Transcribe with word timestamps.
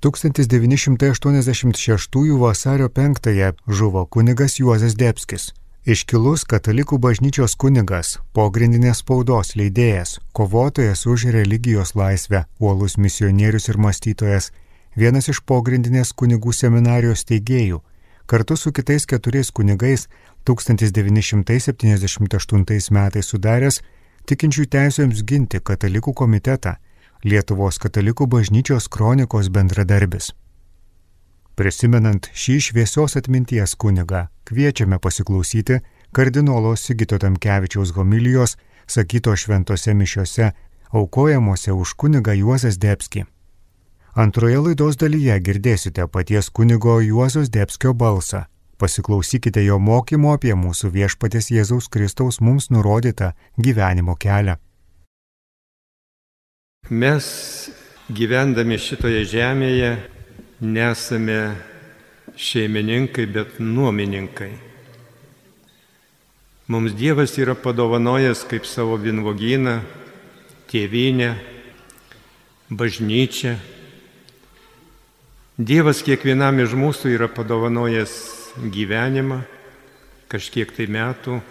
1986 0.00 2.38
vasario 2.38 2.88
5 2.88 3.52
žuvo 3.68 4.06
kunigas 4.06 4.60
Juozas 4.60 4.94
Debskis. 4.94 5.52
Iškilus 5.86 6.44
katalikų 6.44 6.98
bažnyčios 7.02 7.56
kunigas, 7.56 8.18
pogrindinės 8.32 8.98
spaudos 9.02 9.56
leidėjas, 9.56 10.20
kovotojas 10.32 11.06
už 11.06 11.24
religijos 11.34 11.94
laisvę, 11.96 12.44
uolus 12.60 12.98
misionierius 12.98 13.68
ir 13.68 13.78
mąstytojas, 13.78 14.52
vienas 14.96 15.28
iš 15.32 15.40
pogrindinės 15.42 16.12
kunigų 16.12 16.52
seminarijos 16.52 17.24
teigėjų, 17.24 17.80
kartu 18.26 18.56
su 18.56 18.72
kitais 18.72 19.06
keturiais 19.06 19.50
kunigais 19.50 20.08
1978 20.44 22.90
metais 22.94 23.26
sudaręs 23.26 23.82
tikinčių 24.28 24.66
teisėms 24.68 25.22
ginti 25.24 25.58
katalikų 25.58 26.12
komitetą 26.14 26.76
Lietuvos 27.24 27.80
katalikų 27.82 28.28
bažnyčios 28.30 28.86
kronikos 28.88 29.48
bendradarbis. 29.50 30.30
Prisimenant 31.58 32.28
šį 32.30 32.54
šviesios 32.68 33.16
atminties 33.18 33.74
kunigą, 33.74 34.28
kviečiame 34.46 35.00
pasiklausyti 35.02 35.80
kardinolo 36.14 36.76
Sigito 36.76 37.18
Tamkevičiaus 37.18 37.90
homilijos, 37.96 38.54
sakyto 38.86 39.34
šventose 39.34 39.94
mišiose, 39.94 40.52
aukojamuose 40.94 41.72
už 41.72 41.96
kunigą 41.98 42.36
Juozas 42.38 42.78
Debski. 42.78 43.24
Antroje 44.14 44.62
laidos 44.62 44.96
dalyje 45.02 45.40
girdėsite 45.42 46.06
paties 46.06 46.50
kunigo 46.50 47.00
Juozos 47.02 47.50
Debskio 47.50 47.94
balsą. 47.94 48.44
Pasiklausykite 48.78 49.64
jo 49.66 49.80
mokymo 49.82 50.32
apie 50.38 50.54
mūsų 50.54 50.92
viešpatės 50.94 51.50
Jėzaus 51.50 51.90
Kristaus 51.90 52.38
mums 52.40 52.70
nurodytą 52.70 53.32
gyvenimo 53.58 54.14
kelią. 54.14 54.54
Mes 56.88 57.24
gyvendami 58.08 58.78
šitoje 58.80 59.20
žemėje 59.28 59.90
nesame 60.64 61.52
šeimininkai, 62.32 63.26
bet 63.28 63.58
nuomininkai. 63.60 64.54
Mums 66.72 66.94
Dievas 66.96 67.36
yra 67.36 67.52
padovanojęs 67.52 68.46
kaip 68.48 68.64
savo 68.64 68.96
vinvogyną, 68.96 69.74
tėvynę, 70.72 71.34
bažnyčią. 72.72 73.52
Dievas 75.60 76.00
kiekvienam 76.00 76.64
iš 76.64 76.72
mūsų 76.72 77.12
yra 77.12 77.28
padovanojęs 77.28 78.16
gyvenimą, 78.72 79.42
kažkiek 80.32 80.72
tai 80.72 80.88
metų. 80.88 81.42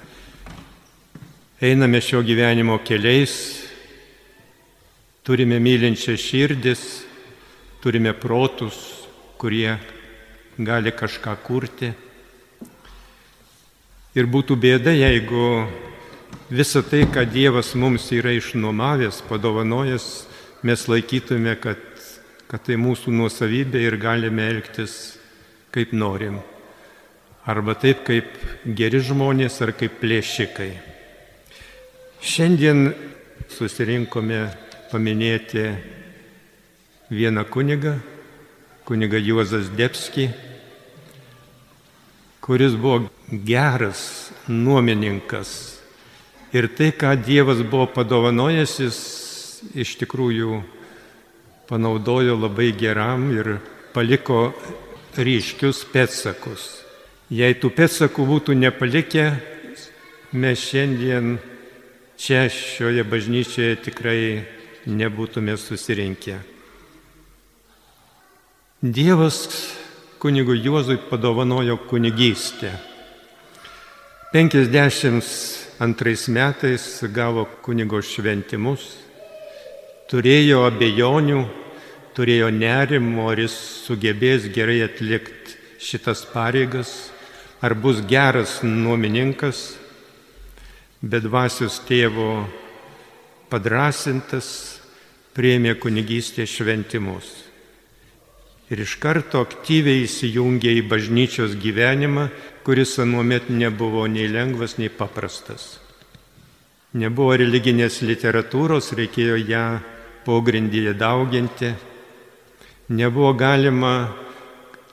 Einame 1.62 2.02
šio 2.02 2.26
gyvenimo 2.26 2.82
keliais, 2.82 3.67
Turime 5.28 5.58
mylinčią 5.60 6.14
širdis, 6.16 6.82
turime 7.84 8.14
protus, 8.16 8.78
kurie 9.36 9.74
gali 10.56 10.94
kažką 10.96 11.34
kurti. 11.44 11.90
Ir 14.16 14.30
būtų 14.32 14.56
bėda, 14.56 14.94
jeigu 14.96 15.66
visą 16.48 16.80
tai, 16.88 17.02
ką 17.12 17.26
Dievas 17.28 17.74
mums 17.76 18.06
yra 18.16 18.32
išnuomavęs, 18.38 19.20
padovanojęs, 19.28 20.06
mes 20.64 20.86
laikytume, 20.88 21.58
kad, 21.60 21.82
kad 22.48 22.64
tai 22.64 22.78
mūsų 22.80 23.12
nuosavybė 23.18 23.82
ir 23.84 23.98
galime 24.00 24.46
elgtis 24.48 25.18
kaip 25.76 25.92
norim. 25.92 26.38
Arba 27.44 27.76
taip, 27.76 28.06
kaip 28.08 28.32
geri 28.80 29.04
žmonės, 29.04 29.60
ar 29.60 29.76
kaip 29.76 30.00
plėšikai. 30.00 30.72
Šiandien 32.24 32.94
susirinkome 33.52 34.67
paminėti 34.92 35.64
vieną 37.12 37.44
kunigą, 37.46 37.98
kunigą 38.86 39.18
Juozas 39.18 39.70
Debski, 39.70 40.30
kuris 42.42 42.76
buvo 42.76 43.10
geras 43.32 44.32
nuomininkas. 44.48 45.80
Ir 46.56 46.70
tai, 46.72 46.94
ką 46.96 47.12
Dievas 47.20 47.60
buvo 47.68 47.90
padovanojęs, 47.92 48.74
jis 48.80 49.00
iš 49.76 49.98
tikrųjų 50.00 50.62
panaudojo 51.68 52.38
labai 52.40 52.72
geram 52.72 53.28
ir 53.36 53.58
paliko 53.92 54.54
ryškius 55.20 55.84
pėtsakus. 55.92 56.70
Jei 57.28 57.58
tų 57.60 57.74
pėtsakų 57.76 58.24
būtų 58.24 58.56
nepalikę, 58.56 59.26
mes 60.32 60.64
šiandien 60.64 61.36
čia 62.16 62.46
šioje 62.48 63.04
bažnyčioje 63.04 63.76
tikrai 63.84 64.22
nebūtume 64.88 65.58
susirinkę. 65.60 66.38
Dievas 68.82 69.48
kunigui 70.20 70.62
Juozui 70.64 70.98
padovanojo 70.98 71.78
kunigystę. 71.78 72.72
52 74.34 76.28
metais 76.28 77.04
gavo 77.12 77.46
kunigo 77.64 78.02
šventimus, 78.02 78.98
turėjo 80.12 80.66
abejonių, 80.68 81.42
turėjo 82.16 82.50
nerimo, 82.52 83.30
ar 83.32 83.40
jis 83.40 83.56
sugebės 83.88 84.48
gerai 84.54 84.82
atlikti 84.86 85.56
šitas 85.80 86.26
pareigas, 86.32 87.12
ar 87.62 87.74
bus 87.76 88.02
geras 88.06 88.60
nuomininkas, 88.64 89.78
bet 91.02 91.24
dvasios 91.24 91.80
tėvo 91.88 92.46
padrasintas 93.50 94.77
prieimė 95.38 95.76
kunigystės 95.78 96.50
šventimus. 96.50 97.28
Ir 98.74 98.82
iš 98.82 98.98
karto 99.00 99.44
aktyviai 99.46 100.02
įsijungė 100.08 100.74
į 100.80 100.88
bažnyčios 100.90 101.54
gyvenimą, 101.62 102.26
kuris 102.66 102.98
anuomet 103.00 103.52
nebuvo 103.54 104.08
nei 104.10 104.26
lengvas, 104.28 104.76
nei 104.82 104.90
paprastas. 104.90 105.78
Nebuvo 106.98 107.38
religinės 107.38 108.02
literatūros, 108.02 108.92
reikėjo 108.98 109.38
ją 109.46 109.64
pogrindyje 110.26 110.98
dauginti. 110.98 111.72
Nebuvo 112.90 113.32
galima 113.38 113.94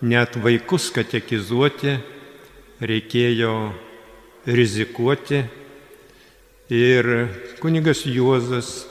net 0.04 0.37
vaikus 0.37 0.93
katekizuoti, 0.93 1.97
reikėjo 2.84 3.54
rizikuoti. 4.44 5.47
Ir 6.69 7.15
kunigas 7.65 8.04
Juozas 8.04 8.84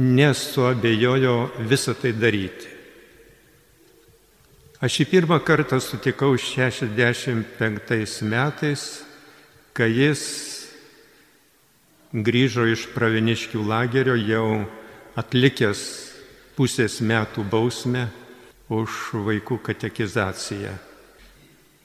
nesuabejojo 0.00 1.50
visą 1.68 1.94
tai 1.94 2.14
daryti. 2.16 2.68
Aš 4.80 5.02
jį 5.02 5.06
pirmą 5.10 5.36
kartą 5.44 5.76
sutikau 5.76 6.32
65 6.40 8.22
metais, 8.24 8.84
kai 9.76 9.90
jis 9.92 10.22
grįžo 12.16 12.64
iš 12.72 12.86
praviniškių 12.94 13.60
lagerio 13.60 14.16
jau 14.16 14.64
atlikęs 15.20 15.82
pusės 16.56 16.96
metų 17.04 17.44
bausmę 17.44 18.08
už 18.72 19.20
vaikų 19.28 19.60
katekizaciją. 19.68 20.72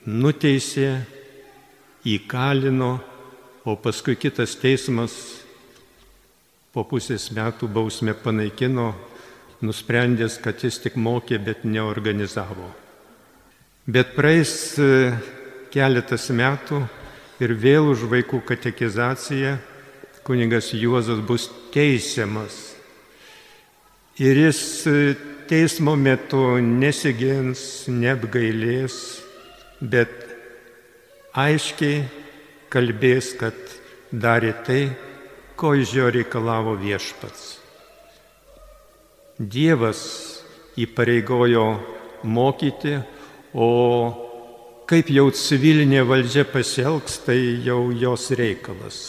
Nuteisė, 0.08 1.02
įkalino, 2.08 2.94
o 3.66 3.76
paskui 3.76 4.16
kitas 4.16 4.56
teismas 4.56 5.45
po 6.76 6.84
pusės 6.84 7.30
metų 7.32 7.70
bausmę 7.72 8.12
panaikino, 8.20 8.90
nusprendęs, 9.64 10.36
kad 10.44 10.60
jis 10.60 10.82
tik 10.84 10.98
mokė, 11.00 11.40
bet 11.40 11.64
neorganizavo. 11.64 12.68
Bet 13.88 14.12
praeis 14.18 14.76
e, 14.82 15.14
keletas 15.72 16.28
metų 16.36 16.82
ir 17.40 17.54
vėl 17.56 17.94
už 17.94 18.04
vaikų 18.12 18.42
katekizaciją 18.50 19.56
kuningas 20.28 20.74
Juozas 20.76 21.22
bus 21.24 21.48
teisiamas. 21.72 22.74
Ir 24.20 24.42
jis 24.44 24.60
e, 24.92 25.16
teismo 25.48 25.96
metu 25.96 26.58
nesigins, 26.60 27.86
neapgailės, 27.88 29.00
bet 29.80 30.12
aiškiai 31.32 32.04
kalbės, 32.74 33.32
kad 33.40 33.56
darė 34.12 34.52
tai, 34.68 34.82
ko 35.56 35.74
iš 35.76 35.94
jo 35.96 36.10
reikalavo 36.12 36.76
viešpats. 36.80 37.58
Dievas 39.40 40.02
įpareigojo 40.80 41.66
mokyti, 42.24 43.00
o 43.56 43.70
kaip 44.88 45.10
jau 45.12 45.30
civilinė 45.32 46.04
valdžia 46.08 46.46
pasielgs, 46.48 47.20
tai 47.26 47.40
jau 47.66 47.90
jos 47.92 48.30
reikalas. 48.36 49.00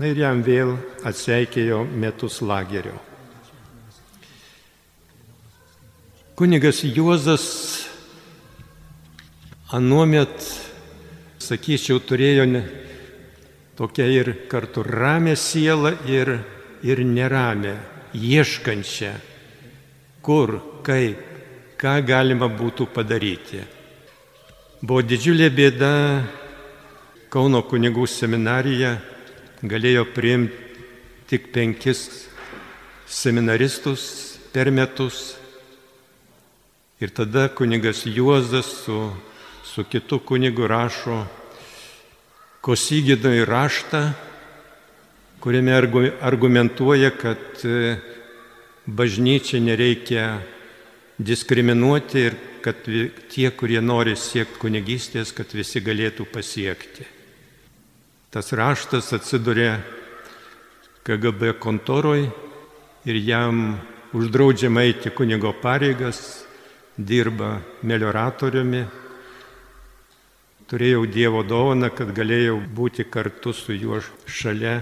Na 0.00 0.10
ir 0.10 0.22
jam 0.22 0.42
vėl 0.42 0.76
atseikėjo 1.06 1.84
metus 1.86 2.40
lagerio. 2.42 2.96
Kunigas 6.34 6.80
Juozas 6.82 7.44
anuomet, 9.72 10.32
sakyčiau, 11.38 12.00
turėjo 12.02 12.46
tokia 13.78 14.06
ir 14.10 14.32
kartu 14.50 14.84
ramė 14.84 15.36
siela 15.36 15.94
ir, 16.08 16.34
ir 16.82 17.02
neramė, 17.06 17.76
ieškančia, 18.12 19.14
kur, 20.22 20.58
kaip, 20.86 21.18
ką 21.80 21.96
galima 22.06 22.46
būtų 22.52 22.86
padaryti. 22.94 23.62
Buvo 24.82 25.02
didžiulė 25.06 25.50
bėda, 25.54 25.96
Kauno 27.32 27.62
kunigų 27.64 28.02
seminarija 28.12 28.90
galėjo 29.64 30.02
priimti 30.12 30.74
tik 31.30 31.46
penkis 31.48 32.26
seminaristus 33.08 34.02
per 34.52 34.68
metus. 34.68 35.38
Ir 37.00 37.08
tada 37.16 37.46
kunigas 37.48 38.02
Juozas 38.04 38.68
su, 38.82 38.98
su 39.64 39.84
kitu 39.88 40.18
kunigu 40.20 40.68
rašo 40.68 41.22
Kosigidoj 42.62 43.44
raštą, 43.44 44.00
kuriame 45.42 45.74
argumentuoja, 46.22 47.10
kad 47.10 47.64
e, 47.66 47.96
bažnyčia 48.86 49.58
nereikia 49.58 50.26
diskriminuoti 51.18 52.22
ir 52.22 52.36
kad 52.62 52.86
tie, 53.34 53.50
kurie 53.58 53.82
nori 53.82 54.14
siekti 54.14 54.62
kunigystės, 54.62 55.34
kad 55.34 55.50
visi 55.50 55.82
galėtų 55.82 56.28
pasiekti. 56.30 57.08
Tas 58.30 58.54
raštas 58.54 59.10
atsiduria 59.18 59.80
KGB 61.02 61.56
kontoroj 61.58 62.28
ir 63.10 63.22
jam 63.26 63.80
uždraudžiama 64.14 64.86
eiti 64.86 65.10
kunigo 65.10 65.50
pareigas, 65.58 66.44
dirba 66.94 67.56
melioratoriumi. 67.82 69.01
Turėjau 70.72 71.04
Dievo 71.04 71.44
dovaną, 71.44 71.92
kad 71.92 72.14
galėjau 72.16 72.56
būti 72.72 73.04
kartu 73.04 73.52
su 73.52 73.76
juo 73.76 74.00
šalia. 74.24 74.80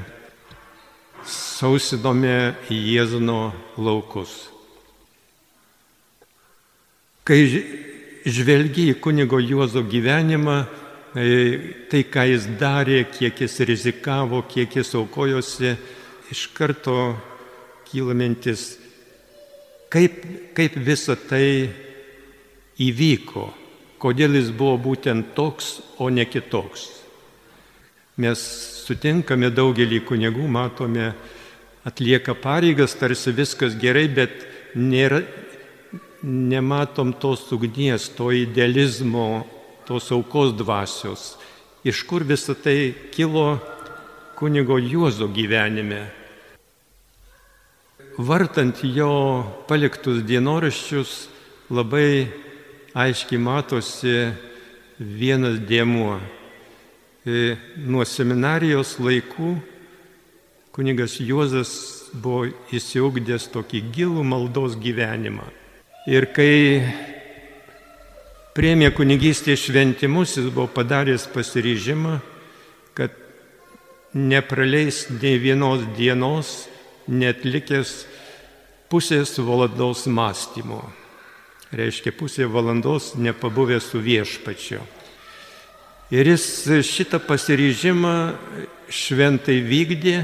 Sausinome 1.26 2.54
Jėzno 2.70 3.50
laukus. 3.76 4.46
Kai 7.26 7.42
žvelgi 8.24 8.86
į 8.94 9.00
kunigo 9.02 9.42
Juozo 9.42 9.82
gyvenimą, 9.82 10.62
E, 11.10 11.86
tai, 11.90 12.04
ką 12.06 12.22
jis 12.28 12.44
darė, 12.54 13.00
kiek 13.10 13.40
jis 13.42 13.56
rizikavo, 13.66 14.44
kiek 14.46 14.76
jis 14.78 14.92
aukojosi, 14.94 15.72
iš 16.30 16.44
karto 16.54 17.16
kyla 17.88 18.14
mintis, 18.14 18.76
kaip, 19.90 20.22
kaip 20.54 20.76
visa 20.78 21.16
tai 21.18 21.66
įvyko, 22.78 23.48
kodėl 24.00 24.38
jis 24.38 24.50
buvo 24.56 24.78
būtent 24.90 25.34
toks, 25.36 25.78
o 26.00 26.08
ne 26.08 26.24
kitoks. 26.24 26.88
Mes 28.20 28.40
sutinkame 28.86 29.52
daugelį 29.52 30.00
kunigų, 30.08 30.48
matome, 30.48 31.12
atlieka 31.86 32.34
pareigas, 32.36 32.96
tarsi 32.98 33.32
viskas 33.32 33.76
gerai, 33.80 34.08
bet 34.12 34.44
nėra, 34.76 35.22
nematom 36.22 37.14
tos 37.16 37.46
ugnies, 37.52 38.10
to 38.16 38.32
idealizmo, 38.36 39.46
tos 39.88 40.10
aukos 40.12 40.52
dvasios, 40.56 41.34
iš 41.84 42.02
kur 42.08 42.24
visą 42.28 42.54
tai 42.54 42.92
kilo 43.12 43.58
kunigo 44.36 44.76
Juozo 44.78 45.28
gyvenime. 45.32 46.06
Vartant 48.20 48.82
jo 48.84 49.12
paliktus 49.68 50.20
dienoraščius 50.28 51.12
labai 51.72 52.28
aiškiai 52.94 53.40
matosi 53.40 54.14
vienas 54.98 55.60
dėmuo. 55.68 56.18
E, 57.20 57.56
nuo 57.76 58.04
seminarijos 58.08 58.96
laikų 59.00 59.54
kunigas 60.74 61.18
Juozas 61.20 61.72
buvo 62.14 62.48
įsiugdęs 62.72 63.50
tokį 63.52 63.82
gilų 63.94 64.24
maldos 64.26 64.76
gyvenimą. 64.80 65.46
Ir 66.10 66.30
kai 66.34 66.80
priemė 68.56 68.90
kunigystės 68.96 69.66
šventimus, 69.66 70.38
jis 70.38 70.48
buvo 70.48 70.66
padaręs 70.72 71.28
pasiryžimą, 71.34 72.16
kad 72.96 73.14
nepraleis 74.16 75.04
nei 75.20 75.38
vienos 75.38 75.84
dienos, 75.98 76.64
net 77.06 77.44
likęs 77.44 78.00
pusės 78.90 79.36
valandos 79.38 80.08
mąstymo. 80.10 80.82
Reiškia, 81.70 82.12
pusė 82.16 82.48
valandos 82.50 83.14
nepabuvęs 83.14 83.92
su 83.92 84.00
viešpačiu. 84.02 84.80
Ir 86.10 86.32
jis 86.32 86.44
šitą 86.82 87.20
pasiryžimą 87.22 88.14
šventai 88.90 89.60
vykdė, 89.62 90.16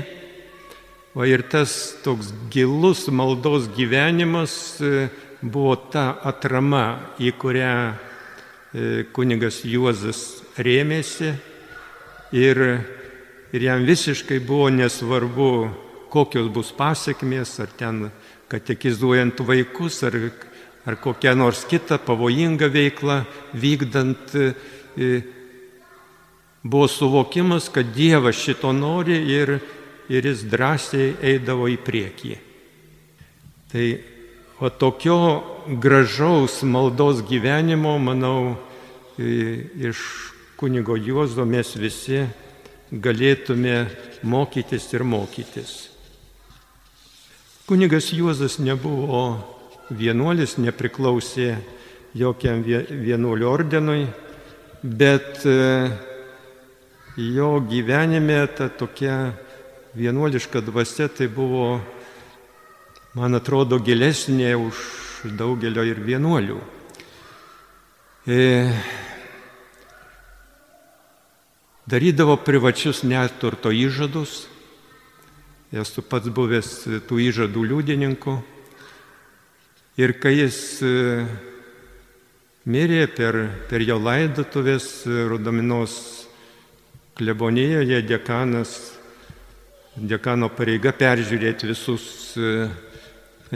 o 1.15 1.23
ir 1.25 1.47
tas 1.47 1.95
toks 2.03 2.33
gilus 2.51 3.07
maldos 3.09 3.71
gyvenimas 3.77 4.81
buvo 5.41 5.77
ta 5.93 6.11
atrama, 6.27 7.15
į 7.23 7.31
kurią 7.39 7.77
E, 8.77 9.07
kunigas 9.15 9.63
Juozas 9.65 10.43
rėmėsi 10.61 11.31
ir, 12.37 12.59
ir 13.55 13.63
jam 13.63 13.87
visiškai 13.89 14.37
buvo 14.45 14.67
nesvarbu, 14.75 15.47
kokios 16.13 16.51
bus 16.53 16.75
pasiekmės, 16.77 17.55
ar 17.63 17.71
ten 17.79 18.03
katekizuojant 18.53 19.41
vaikus, 19.49 20.03
ar, 20.05 20.19
ar 20.87 20.99
kokią 21.03 21.35
nors 21.35 21.65
kitą 21.67 21.99
pavojingą 21.99 22.71
veiklą 22.71 23.25
vykdant. 23.55 24.35
E, 24.35 25.23
buvo 26.67 26.89
suvokimas, 26.89 27.69
kad 27.71 27.93
Dievas 27.95 28.37
šito 28.37 28.73
nori 28.73 29.19
ir, 29.31 29.59
ir 30.11 30.27
jis 30.27 30.45
drąsiai 30.51 31.15
eidavo 31.23 31.69
į 31.71 31.77
priekį. 31.79 32.37
Tai 33.71 33.87
o 34.59 34.71
tokio 34.71 35.19
gražaus 35.83 36.63
maldos 36.67 37.23
gyvenimo, 37.27 37.97
manau, 37.99 38.57
iš 39.19 40.01
kunigo 40.57 40.97
Juozo 40.97 41.45
mes 41.49 41.75
visi 41.77 42.25
galėtume 42.93 43.87
mokytis 44.23 44.89
ir 44.95 45.05
mokytis. 45.05 45.75
Kunigas 47.67 48.13
Juozas 48.15 48.59
nebuvo 48.63 49.56
vienuolis, 49.91 50.57
nepriklausė 50.59 51.57
jokiam 52.17 52.63
vienuolio 52.65 53.51
ordenui, 53.53 54.07
bet 54.83 55.45
e, 55.47 55.91
jo 57.17 57.61
gyvenime 57.69 58.41
ta 58.57 58.69
tokia 58.69 59.33
vienuoliška 59.95 60.61
dvasia 60.61 61.09
tai 61.09 61.29
buvo, 61.29 61.79
man 63.15 63.39
atrodo, 63.39 63.79
gilesnė 63.79 64.57
už 64.59 64.83
daugelio 65.39 65.87
ir 65.87 66.03
vienuolių. 66.03 66.59
E, 68.27 68.41
darydavo 71.87 72.37
privačius 72.43 73.05
neturto 73.07 73.71
įžadus. 73.71 74.49
Esu 75.75 76.03
pats 76.03 76.31
buvęs 76.31 76.69
tų 77.07 77.23
įžadų 77.31 77.65
liudininku. 77.71 78.41
Ir 79.97 80.13
kai 80.21 80.35
jis 80.35 80.57
e, 80.85 80.91
mirė 82.69 83.07
per, 83.17 83.39
per 83.65 83.81
jo 83.81 83.97
laidotuvės 83.97 85.07
Rudominos 85.09 85.95
klebonijoje, 87.17 88.03
dekanas, 88.05 88.75
dekano 89.97 90.51
pareiga 90.53 90.93
peržiūrėti 90.93 91.71
visus 91.71 92.05
e, 92.37 92.67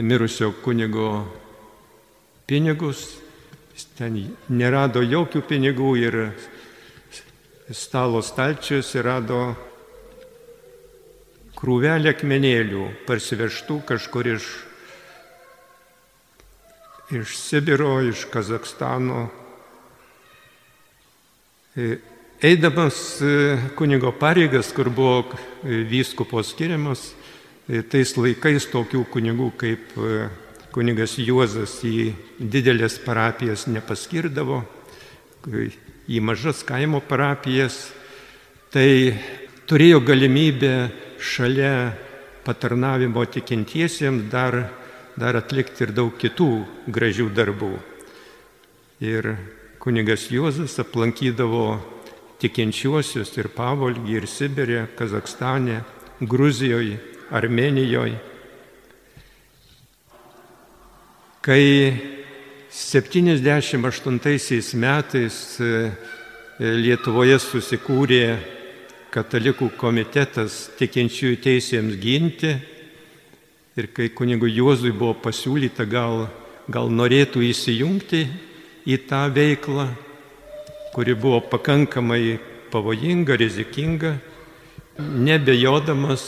mirusio 0.00 0.54
kunigo 0.64 1.10
pinigus. 2.48 3.04
Jis 3.74 3.84
ten 4.00 4.16
nerado 4.48 5.04
jokių 5.04 5.44
pinigų 5.44 5.92
ir 6.00 6.18
stalo 7.76 8.24
stalčiuose 8.24 9.04
rado 9.04 9.42
krūvelę 11.60 12.16
akmenėlių 12.16 12.88
parsivežtų 13.04 13.82
kažkur 13.92 14.32
iš, 14.38 14.50
iš 17.10 17.36
Sibiro, 17.36 18.00
iš 18.02 18.24
Kazakstano. 18.30 19.28
E, 21.76 21.98
eidamas 22.42 23.20
e, 23.22 23.58
kunigo 23.76 24.12
pareigas, 24.12 24.72
kur 24.72 24.90
buvo 24.90 25.24
e, 25.64 25.82
vyskupo 25.90 26.42
skiriamas, 26.42 27.12
tais 27.90 28.16
laikais 28.18 28.66
tokių 28.72 29.04
kunigų 29.12 29.50
kaip 29.58 29.92
kunigas 30.74 31.12
Juozas 31.22 31.76
į 31.86 32.10
didelės 32.38 32.96
parapijas 33.04 33.68
nepaskirdavo, 33.70 34.64
į 36.10 36.18
mažas 36.18 36.64
kaimo 36.66 36.98
parapijas, 37.06 37.76
tai 38.74 39.14
turėjo 39.70 40.00
galimybę 40.02 40.74
šalia 41.22 41.92
patarnavimo 42.42 43.22
tikintiesiems 43.30 44.26
dar, 44.32 44.64
dar 45.20 45.36
atlikti 45.36 45.84
ir 45.84 45.92
daug 45.92 46.14
kitų 46.16 46.48
gražių 46.88 47.28
darbų. 47.36 47.74
Ir 49.04 49.34
kunigas 49.80 50.30
Juozas 50.32 50.78
aplankydavo 50.80 51.76
tikinčiuosius 52.40 53.34
ir 53.36 53.50
Pavolgį, 53.52 54.16
ir 54.16 54.26
Sibirė, 54.28 54.86
Kazakstane, 54.96 55.82
Gruzijoje, 56.20 56.96
Armenijoje. 57.36 58.16
Kai 61.40 61.64
78 62.70 64.76
metais 64.76 65.60
e, 65.60 65.90
Lietuvoje 66.60 67.38
susikūrė 67.40 68.24
katalikų 69.10 69.70
komitetas 69.80 70.68
tikinčiųjų 70.78 71.38
teisėms 71.40 71.96
ginti 72.02 72.52
ir 73.80 73.88
kai 73.96 74.10
kunigui 74.12 74.52
Juozui 74.52 74.92
buvo 74.92 75.14
pasiūlyta 75.24 75.86
gal, 75.88 76.26
gal 76.68 76.90
norėtų 76.92 77.40
įsijungti 77.48 78.26
į 78.84 78.96
tą 79.08 79.22
veiklą, 79.32 79.86
kuri 80.92 81.14
buvo 81.16 81.40
pakankamai 81.48 82.36
pavojinga, 82.72 83.38
rizikinga, 83.40 84.14
nebejodamas 85.00 86.24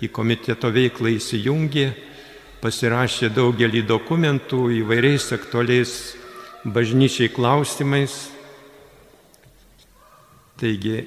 į 0.00 0.08
komiteto 0.08 0.70
veiklą 0.72 1.12
įsijungė, 1.18 1.88
pasirašė 2.64 3.28
daugelį 3.34 3.82
dokumentų 3.84 4.62
įvairiais 4.80 5.26
aktualiais 5.36 5.92
bažnyčiai 6.64 7.28
klausimais. 7.34 8.14
Taigi 10.56 11.02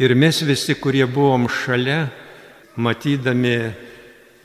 ir 0.00 0.16
mes 0.16 0.40
visi, 0.48 0.78
kurie 0.80 1.04
buvom 1.04 1.44
šalia, 1.52 2.06
matydami 2.78 3.58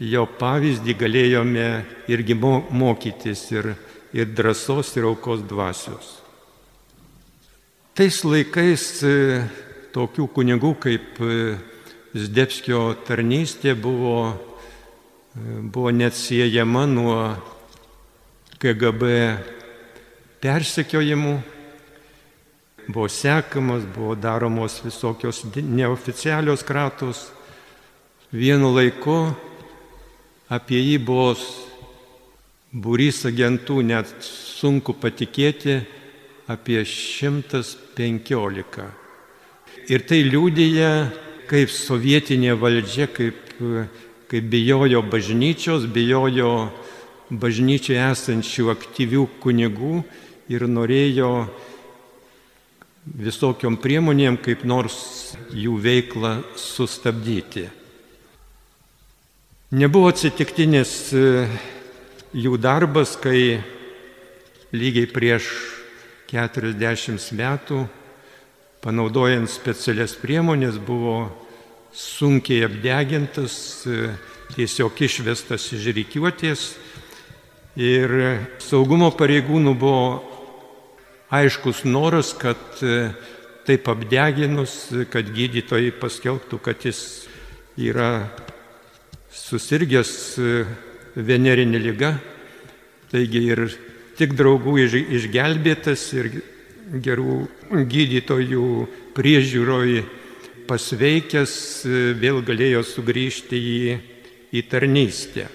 jo 0.03 0.25
pavyzdį, 0.39 0.95
galėjome 0.99 1.67
irgi 2.11 2.35
mokytis 2.35 3.45
ir, 3.53 3.73
ir 4.15 4.31
drąsos, 4.35 4.91
ir 4.97 5.07
aukos 5.07 5.43
dvasios. 5.47 6.17
Tais 7.93 8.23
laikais 8.25 8.83
e, 9.05 9.13
tokių 9.93 10.27
kunigų 10.33 10.73
kaip 10.81 11.21
e, 11.21 11.37
Zdebskio 12.13 12.91
tarnystė 13.07 13.71
buvo, 13.73 14.35
buvo 15.33 15.89
neatsiejama 15.89 16.83
nuo 16.85 17.15
KGB 18.61 19.07
persekiojimų, 20.43 21.31
buvo 22.85 23.07
sekamas, 23.09 23.87
buvo 23.95 24.13
daromos 24.13 24.75
visokios 24.85 25.41
neoficialios 25.55 26.61
kratos. 26.67 27.23
Vienu 28.29 28.69
laiku 28.75 29.33
apie 30.53 30.81
jį 30.81 30.97
buvo 31.01 31.33
būrys 32.73 33.23
agentų, 33.29 33.81
net 33.85 34.09
sunku 34.25 34.93
patikėti, 34.97 35.83
apie 36.49 36.81
115. 36.85 38.87
Ir 39.91 39.99
tai 40.07 40.23
liūdėja 40.27 40.91
kaip 41.49 41.71
sovietinė 41.73 42.55
valdžia, 42.59 43.07
kaip, 43.11 43.35
kaip 44.31 44.49
bijojo 44.51 45.03
bažnyčios, 45.09 45.87
bijojo 45.91 46.53
bažnyčiai 47.29 47.99
esančių 48.11 48.71
aktyvių 48.73 49.27
kunigų 49.43 50.01
ir 50.51 50.67
norėjo 50.69 51.31
visokiom 53.03 53.77
priemonėm 53.83 54.37
kaip 54.43 54.63
nors 54.67 55.35
jų 55.51 55.77
veiklą 55.83 56.37
sustabdyti. 56.59 57.69
Nebuvo 59.73 60.11
atsitiktinis 60.11 60.91
e, 61.17 61.47
jų 62.37 62.59
darbas, 62.61 63.15
kai 63.17 63.57
lygiai 64.69 65.07
prieš 65.09 65.47
40 66.29 67.31
metų 67.39 67.79
panaudojant 68.85 69.49
specialias 69.49 70.13
priemonės, 70.21 70.77
buvo 70.77 71.31
sunkiai 71.89 72.67
apdegintas, 72.67 73.57
tiesiog 74.53 75.03
išvestas 75.09 75.65
iš 75.73 75.89
reikiuotės. 75.97 76.69
Ir 77.73 78.15
saugumo 78.61 79.09
pareigūnų 79.17 79.73
buvo 79.73 80.05
aiškus 81.33 81.81
noras, 81.89 82.35
kad 82.37 82.77
taip 83.65 83.89
apdeginus, 83.89 84.83
kad 85.09 85.33
gydytojai 85.33 85.95
paskelbtų, 85.97 86.61
kad 86.61 86.91
jis 86.91 87.05
yra 87.73 88.11
susirgęs 89.33 90.13
venerinė 91.15 91.81
lyga. 91.81 92.13
Taigi 93.11 93.43
ir 93.53 93.65
tik 94.17 94.33
draugų 94.37 94.77
išgelbėtas 94.85 96.05
ir 96.17 96.29
gerų 97.03 97.37
gydytojų 97.89 98.67
priežiūroj 99.17 100.03
pasveikęs 100.69 101.53
vėl 102.19 102.41
galėjo 102.45 102.83
sugrįžti 102.87 103.59
į, 103.59 103.97
į 104.53 104.63
tarnystę. 104.69 105.47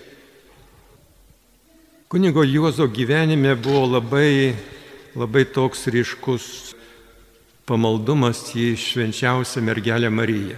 Kunigo 2.08 2.44
Juozo 2.44 2.86
gyvenime 2.88 3.54
buvo 3.60 3.84
labai, 3.98 4.54
labai 5.18 5.44
toks 5.44 5.86
ryškus 5.92 6.46
pamaldumas 7.68 8.46
į 8.56 8.72
švenčiausią 8.80 9.60
mergelę 9.66 10.08
Mariją. 10.08 10.56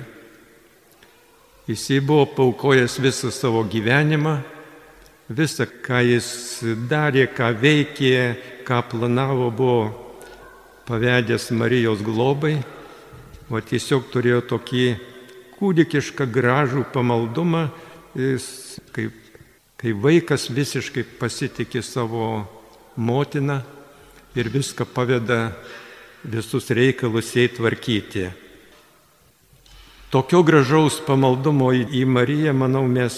Jisai 1.70 2.00
buvo 2.00 2.26
paukojęs 2.26 2.96
visą 2.98 3.30
savo 3.30 3.60
gyvenimą, 3.62 4.40
visą, 5.30 5.68
ką 5.86 6.00
jis 6.02 6.30
darė, 6.90 7.28
ką 7.30 7.52
veikė, 7.62 8.16
ką 8.66 8.80
planavo, 8.90 9.52
buvo 9.54 9.84
pavedęs 10.88 11.52
Marijos 11.54 12.02
globai, 12.02 12.56
o 13.46 13.62
tiesiog 13.62 14.10
turėjo 14.10 14.42
tokį 14.50 14.82
kūdikišką 15.60 16.26
gražų 16.26 16.88
pamaldumą, 16.90 17.68
jis 18.18 18.50
kaip, 18.90 19.14
kai 19.78 19.94
vaikas 19.94 20.50
visiškai 20.50 21.06
pasitikė 21.22 21.86
savo 21.86 22.48
motiną 22.98 23.60
ir 24.34 24.50
viską 24.50 24.90
paveda 24.90 25.52
visus 26.26 26.66
reikalus 26.74 27.30
jai 27.38 27.46
tvarkyti. 27.46 28.49
Tokio 30.10 30.40
gražaus 30.42 30.96
pamaldumo 31.06 31.68
į 31.70 32.00
Mariją, 32.02 32.50
manau, 32.58 32.82
mes, 32.90 33.14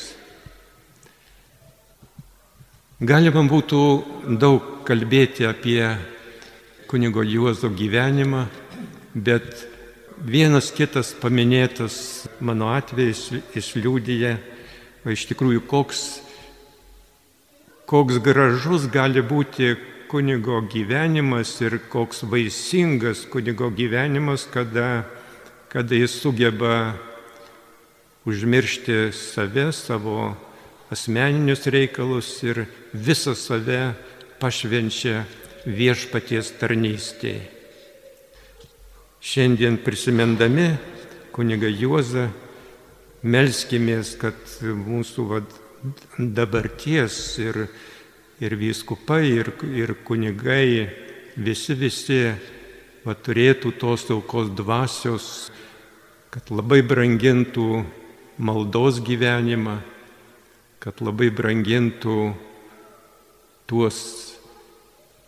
Galima 3.02 3.42
būtų 3.50 3.80
daug 4.38 4.68
kalbėti 4.86 5.48
apie 5.48 5.82
kunigo 6.86 7.24
Juozo 7.26 7.66
gyvenimą, 7.74 8.44
bet 9.14 9.66
vienas 10.22 10.70
kitas 10.70 11.10
paminėtas 11.18 12.28
mano 12.38 12.70
atvejais 12.70 13.26
išliūdėja, 13.58 14.36
o 15.02 15.10
iš 15.10 15.26
tikrųjų 15.32 15.66
koks, 15.66 16.20
koks 17.90 18.20
gražus 18.22 18.84
gali 18.86 19.18
būti 19.18 19.72
kunigo 20.10 20.60
gyvenimas 20.70 21.56
ir 21.58 21.80
koks 21.90 22.22
vaisingas 22.22 23.24
kunigo 23.26 23.66
gyvenimas, 23.74 24.44
kada, 24.46 25.02
kada 25.72 25.98
jis 25.98 26.14
sugeba 26.22 26.94
užmiršti 28.30 29.10
save, 29.10 29.72
savo 29.74 30.36
asmeninius 30.90 31.66
reikalus 31.66 32.28
ir 32.46 32.62
visą 32.94 33.34
save 33.34 33.80
pašvenčia 34.38 35.24
viešpaties 35.66 36.52
tarnystėje. 36.62 37.48
Šiandien 39.20 39.80
prisimendami 39.82 40.68
kuniga 41.34 41.68
Juozą, 41.68 42.28
melskimės, 43.26 44.14
kad 44.16 44.38
mūsų 44.62 45.26
vad, 45.34 45.59
dabarties 46.18 47.38
ir 47.40 47.64
ir 48.40 48.56
vyskupai, 48.56 49.28
ir, 49.36 49.52
ir 49.76 49.92
kunigai, 50.04 50.88
visi 51.36 51.76
visi 51.76 52.20
va, 53.04 53.12
turėtų 53.12 53.74
tos 53.76 54.06
aukos 54.10 54.48
dvasios, 54.56 55.50
kad 56.32 56.48
labai 56.48 56.80
brangintų 56.80 57.84
maldos 58.40 59.02
gyvenimą, 59.04 59.76
kad 60.80 61.02
labai 61.04 61.28
brangintų 61.28 62.32
tuos 63.68 63.98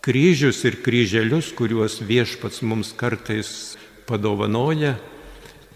kryžius 0.03 0.63
ir 0.65 0.81
kryželius, 0.83 1.53
kuriuos 1.53 2.01
viešpats 2.01 2.63
mums 2.65 2.95
kartais 2.97 3.77
padovanoja. 4.09 4.97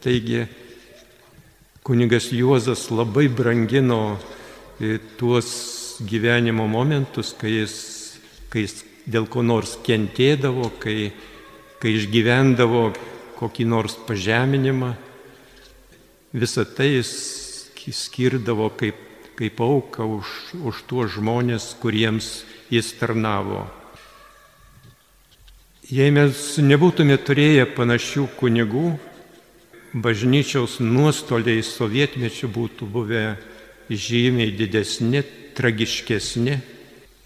Taigi 0.00 0.47
kunigas 1.85 2.30
Juozas 2.33 2.88
labai 2.88 3.28
brangino 3.28 4.16
tuos 5.16 5.49
gyvenimo 6.04 6.66
momentus, 6.68 7.33
kai 7.38 7.54
jis, 7.62 7.76
kai 8.52 8.66
jis 8.66 8.83
dėl 9.09 9.28
ko 9.30 9.45
nors 9.47 9.76
kentėdavo, 9.87 10.71
kai, 10.83 11.12
kai 11.80 11.95
išgyvendavo 11.97 12.90
kokį 13.38 13.66
nors 13.68 13.97
pažeminimą. 14.09 14.95
Visą 16.37 16.66
tai 16.68 16.97
jis 16.97 17.12
skirdavo 17.87 18.68
kaip, 18.75 18.99
kaip 19.38 19.61
auka 19.62 20.04
už, 20.04 20.26
už 20.66 20.85
tuos 20.90 21.14
žmonės, 21.14 21.73
kuriems 21.80 22.45
jis 22.73 22.92
tarnavo. 22.99 23.66
Jei 25.87 26.11
mes 26.11 26.35
nebūtume 26.59 27.14
turėję 27.23 27.68
panašių 27.76 28.25
kunigų, 28.40 28.97
bažnyčiaus 29.95 30.80
nuostoliai 30.83 31.62
sovietmečių 31.62 32.50
būtų 32.50 32.88
buvę 32.90 33.23
žymiai 33.90 34.52
didesni, 34.57 35.23
tragiškesni. 35.57 36.59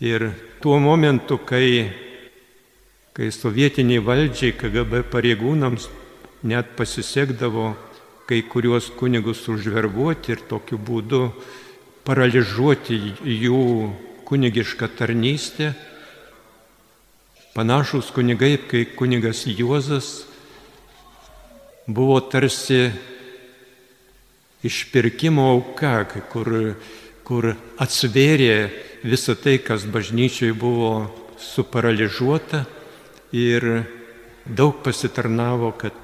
Ir 0.01 0.31
tuo 0.63 0.79
momentu, 0.81 1.39
kai, 1.39 1.91
kai 3.13 3.31
sovietiniai 3.35 4.01
valdžiai, 4.05 4.57
KGB 4.57 5.05
pareigūnams 5.13 5.89
net 6.49 6.77
pasisekdavo 6.77 7.75
kai 8.31 8.45
kuriuos 8.47 8.93
kunigus 8.95 9.43
užverbuoti 9.51 10.31
ir 10.31 10.43
tokiu 10.47 10.79
būdu 10.79 11.25
paralyžuoti 12.07 12.99
jų 13.27 13.63
kunigišką 14.29 14.87
tarnystę. 14.95 15.73
Panašus 17.51 18.13
kunigai, 18.15 18.55
kai 18.71 18.85
kunigas 18.95 19.43
Juozas 19.51 20.29
buvo 21.91 22.21
tarsi 22.23 22.93
išpirkimo 24.67 25.49
auka, 25.55 26.05
kur, 26.33 26.77
kur 27.25 27.53
atsvėrė 27.81 28.55
visą 29.07 29.37
tai, 29.39 29.59
kas 29.65 29.87
bažnyčiai 29.89 30.53
buvo 30.53 31.11
suparaližuota 31.41 32.67
ir 33.33 33.85
daug 34.45 34.83
pasitarnavo, 34.85 35.73
kad 35.79 35.95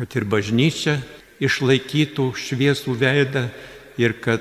kad 0.00 0.14
ir 0.16 0.24
bažnyčia 0.24 0.94
išlaikytų 1.44 2.30
šviesų 2.32 2.94
veidą 2.96 3.42
ir 4.00 4.14
kad 4.24 4.40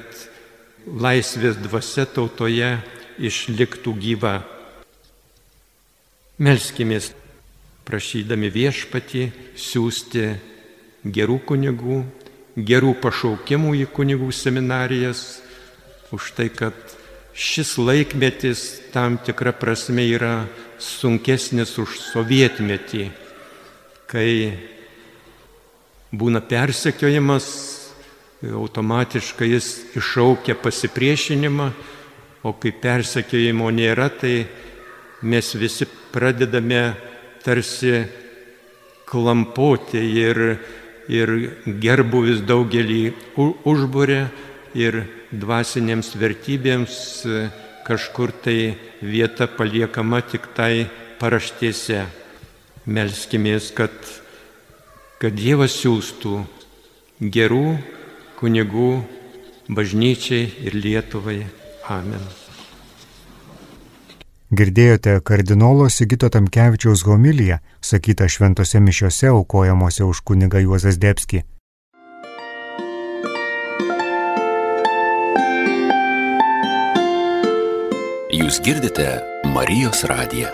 laisvės 0.87 1.57
dvasia 1.59 2.05
tautoje 2.07 2.77
išliktų 3.19 3.91
gyva. 3.99 4.37
Melskimės, 6.39 7.09
prašydami 7.83 8.47
viešpatį 8.55 9.25
siūsti 9.59 10.23
gerų 11.03 11.41
kunigų, 11.51 11.99
gerų 12.65 12.95
pašaukimų 13.03 13.75
į 13.83 13.85
kunigų 13.93 14.31
seminarijas, 14.35 15.41
už 16.11 16.31
tai, 16.37 16.49
kad 16.49 16.73
šis 17.33 17.77
laikmetis 17.77 18.65
tam 18.93 19.17
tikra 19.21 19.53
prasme 19.55 20.03
yra 20.09 20.47
sunkesnis 20.81 21.75
už 21.79 21.99
sovietmetį, 22.09 23.09
kai 24.09 24.29
būna 26.11 26.41
persekiojimas, 26.41 27.47
automatiškai 28.39 29.49
jis 29.51 29.69
iššaukia 29.99 30.55
pasipriešinimą, 30.63 31.69
o 32.47 32.53
kai 32.55 32.71
persekiojimo 32.71 33.67
nėra, 33.75 34.07
tai 34.09 34.47
mes 35.27 35.53
visi 35.59 35.85
pradedame 36.13 36.95
tarsi 37.43 38.05
klampoti 39.09 39.99
ir, 40.21 40.39
ir 41.09 41.33
gerbuvis 41.81 42.43
daugelį 42.45 43.01
užbūrė 43.67 44.21
ir 44.77 45.01
dvasinėms 45.33 46.13
vertybėms 46.21 46.95
kažkur 47.89 48.31
tai 48.45 48.77
vieta 49.01 49.49
paliekama 49.49 50.21
tik 50.21 50.51
tai 50.55 50.87
paraštėse. 51.19 52.05
Melskimės, 52.89 53.69
kad 53.75 53.93
kad 55.19 55.35
Dievas 55.35 55.75
siūstų 55.75 56.37
gerų 57.35 57.63
kunigų 58.39 58.91
bažnyčiai 59.67 60.47
ir 60.63 60.79
Lietuvai. 60.79 61.41
Amen. 61.91 62.48
Girdėjote 64.49 65.19
kardinolo 65.21 65.85
Sigito 65.93 66.25
Tamkevičiaus 66.33 67.03
homiliją, 67.05 67.59
sakytą 67.85 68.25
šventose 68.33 68.79
mišiose 68.81 69.29
aukojamuose 69.29 70.07
už 70.09 70.23
kunigą 70.25 70.57
Juozas 70.63 70.97
Debski. 70.97 71.43
Jūs 78.33 78.57
girdite 78.65 79.21
Marijos 79.53 80.01
radiją. 80.09 80.49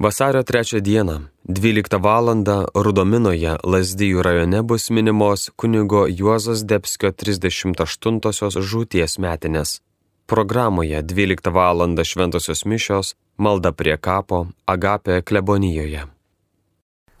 Vasario 0.00 0.42
3 0.42 0.80
dieną, 0.80 1.20
12 1.48 2.00
val. 2.02 2.26
Rudominoje, 2.74 3.52
Lazdijų 3.62 4.22
rajone 4.26 4.64
bus 4.66 4.88
minimos 4.90 5.50
kunigo 5.54 6.08
Juozas 6.10 6.64
Debskio 6.66 7.12
38-osios 7.14 8.58
žūties 8.58 9.14
metinės. 9.22 9.80
Programoje 10.26 11.02
12 11.06 11.52
val. 11.54 11.86
šventosios 12.02 12.64
mišios, 12.66 13.14
malda 13.38 13.70
prie 13.70 13.94
kapo, 13.96 14.48
Agapė 14.66 15.22
klebonijoje. 15.22 16.08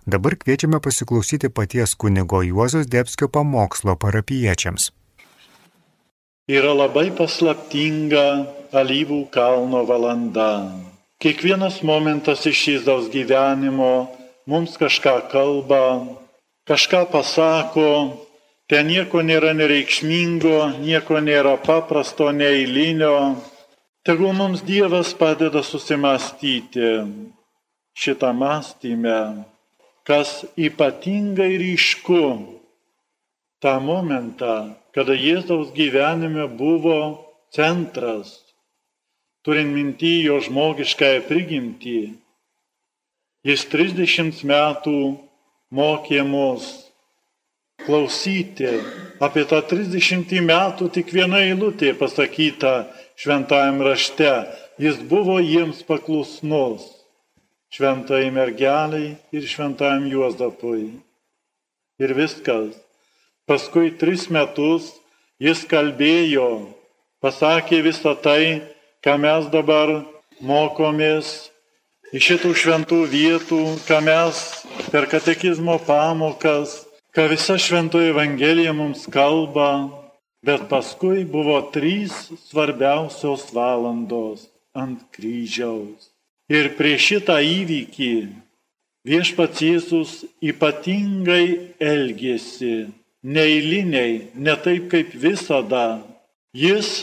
Dabar 0.06 0.34
kviečiame 0.34 0.82
pasiklausyti 0.82 1.48
paties 1.48 1.94
kunigo 1.94 2.42
Juozas 2.42 2.90
Debskio 2.90 3.28
pamokslo 3.28 3.94
parapiečiams. 3.94 4.90
Yra 6.50 6.74
labai 6.74 7.14
paslaptinga 7.14 8.26
alyvų 8.74 9.22
kalno 9.30 9.86
valanda 9.86 10.50
Kiekvienas 11.16 11.78
momentas 11.80 12.42
iš 12.44 12.58
Jėzaus 12.68 13.06
gyvenimo 13.08 14.15
mums 14.46 14.76
kažką 14.78 15.28
kalba, 15.30 16.06
kažką 16.66 17.02
pasako, 17.10 17.90
ten 18.70 18.86
nieko 18.90 19.22
nėra 19.22 19.52
nereikšmingo, 19.58 20.78
nieko 20.82 21.20
nėra 21.22 21.56
paprasto, 21.62 22.30
neįlinio. 22.30 23.36
Tegul 24.06 24.32
mums 24.38 24.62
Dievas 24.62 25.12
padeda 25.18 25.62
susimastyti 25.66 26.90
šitą 27.96 28.30
mąstymę, 28.32 29.44
kas 30.06 30.46
ypatingai 30.54 31.58
ryšku 31.58 32.22
tą 33.58 33.76
momentą, 33.82 34.74
kada 34.94 35.14
Jėzaus 35.18 35.74
gyvenime 35.74 36.46
buvo 36.46 36.98
centras 37.50 38.46
turint 39.46 39.70
minty 39.70 40.24
jo 40.26 40.40
žmogiškąją 40.42 41.20
prigimtį, 41.28 41.98
jis 43.46 43.62
30 43.70 44.42
metų 44.46 44.98
mokė 45.70 46.24
mus 46.26 46.66
klausyti. 47.86 48.72
Apie 49.22 49.46
tą 49.48 49.62
30 49.62 50.34
metų 50.42 50.90
tik 50.92 51.12
viena 51.14 51.44
eilutė 51.46 51.94
pasakyta 51.98 52.88
šventajame 53.20 53.86
rašte. 53.86 54.32
Jis 54.82 54.98
buvo 55.08 55.38
jiems 55.40 55.84
paklusnus. 55.86 56.84
Šventai 57.72 58.28
mergeliai 58.34 59.16
ir 59.34 59.46
šventajam 59.48 60.06
Juozapui. 60.10 60.98
Ir 62.02 62.12
viskas. 62.16 62.76
Paskui 63.46 63.92
tris 63.94 64.26
metus 64.32 64.90
jis 65.38 65.62
kalbėjo, 65.70 66.72
pasakė 67.22 67.82
visą 67.84 68.16
tai, 68.18 68.62
ką 69.04 69.16
mes 69.22 69.46
dabar 69.52 69.92
mokomės 70.42 71.50
iš 72.14 72.30
šitų 72.30 72.52
šventų 72.54 73.00
vietų, 73.10 73.60
ką 73.86 74.00
mes 74.04 74.42
per 74.92 75.08
katekizmo 75.10 75.78
pamokas, 75.86 76.84
ką 77.16 77.26
visa 77.32 77.56
šventoji 77.58 78.12
Evangelija 78.12 78.74
mums 78.76 79.06
kalba, 79.10 79.88
bet 80.46 80.68
paskui 80.70 81.24
buvo 81.26 81.58
trys 81.74 82.14
svarbiausios 82.46 83.48
valandos 83.56 84.46
ant 84.76 85.02
kryžiaus. 85.16 86.12
Ir 86.46 86.76
prieš 86.78 87.08
šitą 87.10 87.40
įvykį 87.42 88.12
viešpats 89.06 89.62
Jėzus 89.66 90.12
ypatingai 90.38 91.74
elgėsi, 91.82 92.86
neįliniai, 93.26 94.30
ne 94.34 94.54
taip 94.62 94.86
kaip 94.92 95.14
visada. 95.18 96.04
Jis 96.54 97.02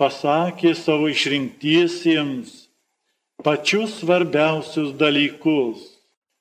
pasakė 0.00 0.72
savo 0.78 1.10
išrinktiesiems 1.12 2.63
pačius 3.44 4.00
svarbiausius 4.00 4.94
dalykus. 4.96 5.78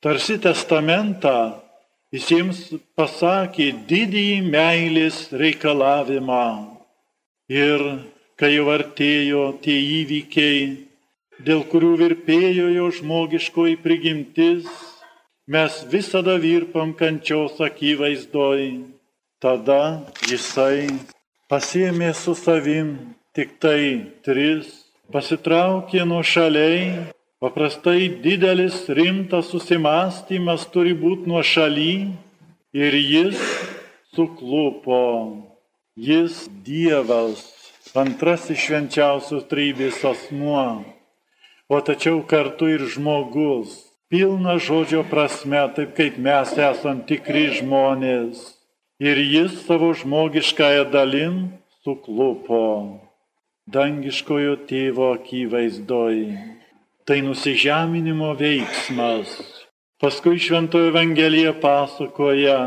Tarsi 0.03 0.37
testamentą 0.39 1.63
jis 2.13 2.29
jiems 2.29 2.59
pasakė 2.97 3.71
didįjį 3.89 4.39
meilės 4.45 5.19
reikalavimą. 5.33 6.47
Ir 7.49 7.83
kai 8.39 8.51
jau 8.53 8.67
artėjo 8.73 9.43
tie 9.63 9.77
įvykiai, 10.01 10.59
dėl 11.47 11.63
kurių 11.71 11.93
virpėjo 12.03 12.69
jo 12.75 12.89
žmogiškoji 12.99 13.79
prigimtis, 13.83 14.69
mes 15.47 15.81
visada 15.89 16.37
virpam 16.39 16.93
kančios 16.99 17.59
akivaizdoj. 17.61 18.61
Tada 19.43 20.05
jisai 20.29 20.87
pasėmė 21.51 22.13
su 22.15 22.31
savim 22.37 22.93
tik 23.35 23.57
tai 23.59 24.13
tris, 24.23 24.69
pasitraukė 25.13 26.07
nuo 26.09 26.23
šaliai, 26.25 27.05
paprastai 27.43 28.07
didelis 28.23 28.79
rimtas 28.89 29.51
susimastymas 29.53 30.65
turi 30.73 30.95
būti 30.97 31.29
nuo 31.29 31.43
šaly 31.45 31.93
ir 32.73 32.97
jis 32.97 33.41
suklupo. 34.15 35.03
Jis 35.93 36.47
Dievas, 36.65 37.43
antrasis 37.93 38.57
švenčiausios 38.63 39.45
trybės 39.51 39.99
asmuo, 40.09 40.81
o 41.69 41.81
tačiau 41.85 42.23
kartu 42.25 42.71
ir 42.73 42.87
žmogus, 42.95 43.75
pilna 44.09 44.57
žodžio 44.57 45.05
prasme, 45.11 45.61
taip 45.77 45.93
kaip 45.99 46.17
mes 46.17 46.57
esam 46.57 47.05
tikri 47.05 47.51
žmonės. 47.61 48.41
Ir 48.97 49.21
jis 49.21 49.61
savo 49.67 49.93
žmogiškąją 49.93 50.89
dalim 50.89 51.41
suklupo 51.85 52.63
dangiškojo 53.71 54.55
tėvo 54.67 55.13
akivaizdoj. 55.15 56.17
Tai 57.07 57.19
nusižeminimo 57.23 58.31
veiksmas. 58.39 59.35
Paskui 59.99 60.39
Šventojo 60.39 60.89
Evangelija 60.91 61.53
pasakoja 61.59 62.57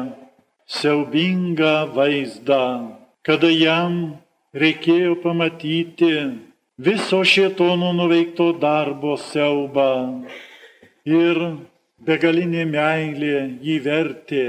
siaubingą 0.67 1.93
vaizdą, 1.97 2.97
kada 3.25 3.49
jam 3.53 4.17
reikėjo 4.57 5.19
pamatyti 5.21 6.13
viso 6.81 7.21
šietono 7.25 7.93
nuveikto 7.97 8.51
darbo 8.61 9.17
siaubą 9.21 9.93
ir 11.09 11.43
begalinė 12.09 12.65
meilė 12.73 13.37
jį 13.65 13.77
vertė 13.85 14.47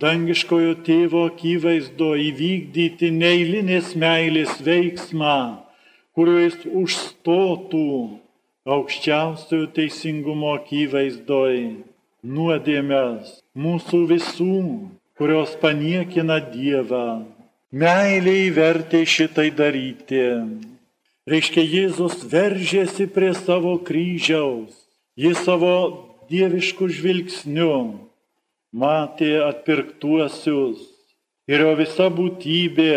dangiškojo 0.00 0.80
tėvo 0.86 1.26
akivaizdo 1.30 2.14
įvykdyti 2.28 3.12
neįlinės 3.14 3.92
meilės 4.00 4.56
veiksmą 4.64 5.36
kuriuo 6.14 6.44
jis 6.44 6.60
užstotų 6.82 7.86
aukščiausiojo 8.76 9.68
teisingumo 9.76 10.54
akivaizdoj 10.58 11.58
nuodėmės 12.24 13.40
mūsų 13.54 14.00
visų, 14.12 14.60
kurios 15.18 15.52
paniekina 15.60 16.38
Dievą. 16.52 17.24
Meilė 17.74 18.36
įvertė 18.46 19.02
šitai 19.08 19.50
daryti. 19.58 20.22
Reiškia, 21.28 21.64
Jėzus 21.64 22.22
veržėsi 22.30 23.08
prie 23.10 23.32
savo 23.34 23.74
kryžiaus, 23.82 24.72
jis 25.16 25.40
savo 25.42 25.76
dieviškų 26.30 26.88
žvilgsnių 26.98 27.76
matė 28.74 29.30
atpirktuosius 29.46 30.82
ir 31.50 31.64
jo 31.64 31.72
visa 31.78 32.08
būtybė 32.12 32.94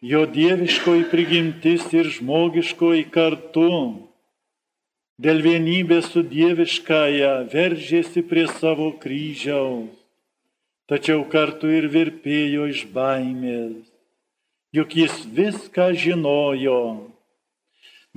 jo 0.00 0.24
dieviškoji 0.26 1.04
prigimtis 1.10 1.84
ir 1.92 2.08
žmogiškoji 2.08 3.04
kartu 3.12 3.68
dėl 5.20 5.42
vienybės 5.44 6.08
su 6.14 6.22
dieviškąja 6.24 7.32
veržėsi 7.52 8.22
prie 8.24 8.46
savo 8.48 8.88
kryžiaus, 9.02 9.92
tačiau 10.88 11.26
kartu 11.28 11.68
ir 11.68 11.90
virpėjo 11.92 12.70
iš 12.72 12.86
baimės, 12.94 13.84
juk 14.72 14.96
jis 15.02 15.20
viską 15.36 15.90
žinojo. 15.92 16.80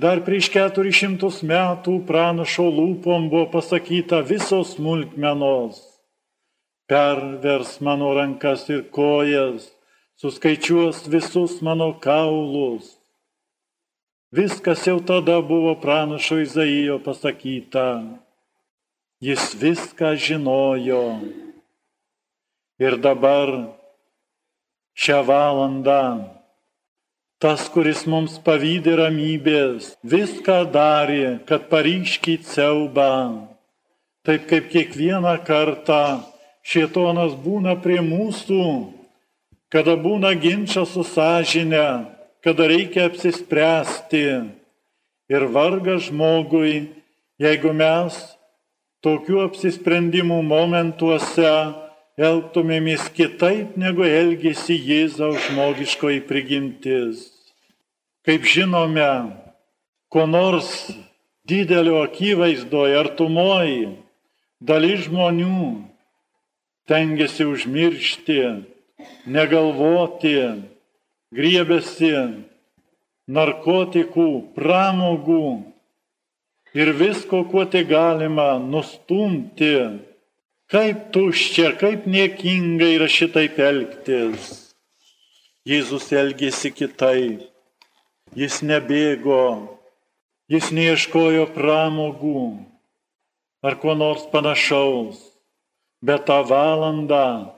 Dar 0.00 0.24
prieš 0.26 0.48
keturis 0.50 0.96
šimtus 0.98 1.42
metų 1.46 2.00
pranašo 2.08 2.64
lūpom 2.66 3.28
buvo 3.28 3.46
pasakyta 3.52 4.24
visos 4.26 4.72
smulkmenos. 4.74 5.76
Pervers 6.90 7.76
mano 7.84 8.10
rankas 8.16 8.64
ir 8.72 8.88
kojas, 8.90 9.68
suskaičiuos 10.20 11.06
visus 11.10 11.60
mano 11.62 11.92
kaulus. 12.00 12.98
Viskas 14.34 14.86
jau 14.86 14.98
tada 14.98 15.38
buvo 15.42 15.74
pranašo 15.78 16.40
Izaijo 16.42 16.98
pasakyta. 16.98 18.18
Jis 19.22 19.54
viską 19.54 20.16
žinojo. 20.18 21.22
Ir 22.82 22.98
dabar 22.98 23.48
šią 24.98 25.20
valandą 25.22 26.34
tas, 27.44 27.66
kuris 27.68 28.06
mums 28.08 28.38
pavydė 28.40 28.94
ramybės, 29.02 29.90
viską 30.00 30.62
darė, 30.72 31.40
kad 31.44 31.66
paryškyt 31.68 32.46
siaubą. 32.48 33.50
Taip 34.24 34.46
kaip 34.48 34.70
kiekvieną 34.72 35.34
kartą 35.44 36.24
šietonas 36.64 37.34
būna 37.44 37.76
prie 37.84 38.00
mūsų 38.00 38.62
kada 39.74 39.96
būna 39.98 40.36
ginčas 40.38 40.92
su 40.94 41.02
sąžinė, 41.02 42.06
kada 42.46 42.68
reikia 42.70 43.08
apsispręsti. 43.10 44.26
Ir 45.26 45.46
varga 45.50 45.96
žmogui, 45.98 46.92
jeigu 47.42 47.72
mes 47.74 48.14
tokių 49.02 49.40
apsisprendimų 49.48 50.36
momentuose 50.46 51.50
elgtumėmės 52.14 53.08
kitaip, 53.16 53.72
negu 53.74 54.04
elgėsi 54.06 54.76
Jėzaus 54.78 55.40
žmogiškoji 55.48 56.20
prigimtis. 56.28 57.24
Kaip 58.22 58.46
žinome, 58.46 59.08
ko 60.06 60.28
nors 60.30 60.68
didelio 61.50 61.98
akivaizdoje, 62.04 62.94
artumoji, 63.00 63.90
dalis 64.62 65.08
žmonių 65.08 65.66
tengiasi 66.86 67.48
užmiršti 67.50 68.38
negalvoti, 69.26 70.36
griebėsi 71.34 72.10
narkotikų, 73.30 74.28
pramogų 74.56 75.46
ir 76.74 76.92
visko, 76.98 77.44
kuo 77.50 77.64
tai 77.70 77.84
galima 77.88 78.58
nustumti. 78.58 79.76
Kaip 80.72 81.10
tuščia, 81.12 81.74
kaip 81.78 82.06
niekinga 82.08 82.88
yra 82.96 83.08
šitaip 83.10 83.58
elgtis. 83.60 84.52
Jėzus 85.68 86.08
elgėsi 86.12 86.72
kitaip. 86.74 87.44
Jis 88.34 88.62
nebėgo, 88.66 89.76
jis 90.50 90.72
neieškojo 90.74 91.44
pramogų 91.54 92.46
ar 93.64 93.76
ko 93.80 93.94
nors 93.96 94.24
panašaus, 94.32 95.20
bet 96.04 96.26
tą 96.28 96.40
valandą 96.48 97.53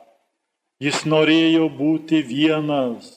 Jis 0.76 1.06
norėjo 1.08 1.70
būti 1.72 2.20
vienas. 2.20 3.14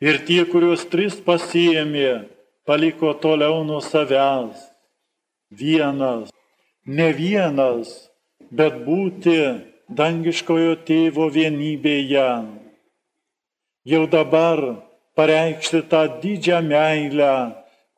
Ir 0.00 0.22
tie, 0.24 0.44
kuriuos 0.48 0.86
tris 0.88 1.18
pasiemė, 1.26 2.24
paliko 2.64 3.12
toliau 3.20 3.60
nuo 3.68 3.82
savęs. 3.84 4.62
Vienas, 5.52 6.32
ne 6.86 7.10
vienas, 7.12 7.92
bet 8.48 8.80
būti 8.86 9.36
dangiškojo 9.92 10.78
tėvo 10.88 11.28
vienybėje. 11.36 12.30
Jau 13.84 14.02
dabar 14.08 14.64
pareikšti 15.20 15.84
tą 15.92 16.06
didžią 16.24 16.62
meilę, 16.64 17.34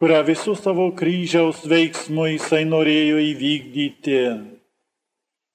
kurią 0.02 0.20
visų 0.26 0.57
savo 0.59 0.90
kryžiaus 0.98 1.62
veiksmų 1.70 2.26
jisai 2.35 2.64
norėjo 2.66 3.22
įvykdyti. 3.31 4.20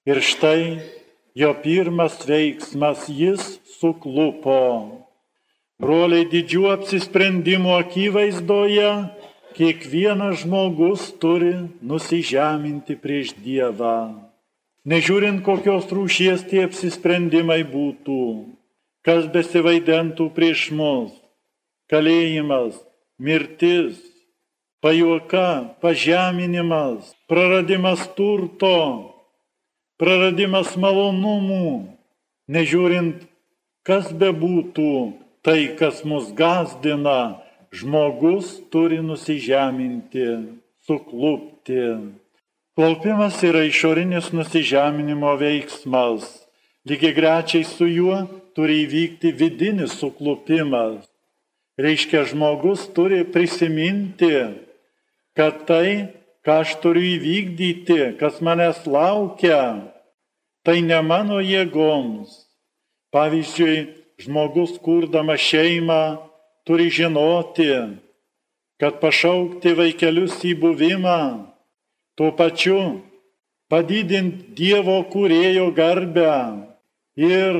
Ir 0.08 0.24
štai 0.24 0.62
jo 1.34 1.54
pirmas 1.62 2.18
veiksmas 2.28 3.08
jis 3.08 3.58
suklupo. 3.78 4.58
Broliai 5.82 6.26
didžių 6.30 6.66
apsisprendimų 6.76 7.72
akivaizdoje 7.80 8.90
kiekvienas 9.56 10.44
žmogus 10.44 11.08
turi 11.20 11.54
nusižeminti 11.82 12.96
prieš 13.00 13.34
Dievą. 13.42 13.96
Nežiūrint 14.88 15.42
kokios 15.46 15.88
rūšies 15.94 16.46
tie 16.50 16.64
apsisprendimai 16.66 17.62
būtų, 17.66 18.22
kas 19.06 19.28
besivaidentų 19.34 20.28
prieš 20.34 20.70
mus- 20.74 21.12
kalėjimas, 21.90 22.74
mirtis, 23.18 23.98
pajuoka, 24.82 25.78
pažeminimas, 25.82 27.14
praradimas 27.30 28.02
turto, 28.16 29.14
praradimas 30.02 30.74
malonumų, 30.74 31.94
nežiūrint, 32.50 33.22
kas 33.86 34.10
bebūtų 34.10 34.94
tai, 35.46 35.76
kas 35.78 36.02
mus 36.02 36.32
gazdina, 36.34 37.38
žmogus 37.70 38.56
turi 38.74 38.98
nusižeminti, 38.98 40.26
suklupti. 40.86 41.86
Klaupimas 42.74 43.38
yra 43.46 43.62
išorinis 43.68 44.32
nusižeminimo 44.34 45.36
veiksmas. 45.38 46.26
Lygiai 46.88 47.14
grečiai 47.14 47.62
su 47.68 47.86
juo 47.86 48.24
turi 48.58 48.82
įvykti 48.86 49.30
vidinis 49.38 49.94
suklupimas. 50.00 51.06
reiškia 51.78 52.24
žmogus 52.28 52.84
turi 52.94 53.24
prisiminti, 53.24 54.34
kad 55.36 55.64
tai, 55.66 56.12
ką 56.44 56.58
aš 56.62 56.76
turiu 56.82 57.16
įvykdyti, 57.16 58.18
kas 58.20 58.42
manęs 58.44 58.84
laukia, 58.86 59.91
tai 60.64 60.80
ne 60.82 61.00
mano 61.02 61.40
jėgoms. 61.42 62.30
Pavyzdžiui, 63.12 63.76
žmogus 64.22 64.78
kurdama 64.80 65.36
šeimą 65.36 66.02
turi 66.64 66.88
žinoti, 66.88 67.68
kad 68.80 69.00
pašaukti 69.02 69.74
vaikelius 69.78 70.38
į 70.48 70.54
buvimą, 70.62 71.22
tuo 72.16 72.30
pačiu 72.38 73.02
padidinti 73.72 74.52
Dievo 74.56 74.98
kūrėjo 75.12 75.70
garbę 75.76 76.32
ir 77.16 77.58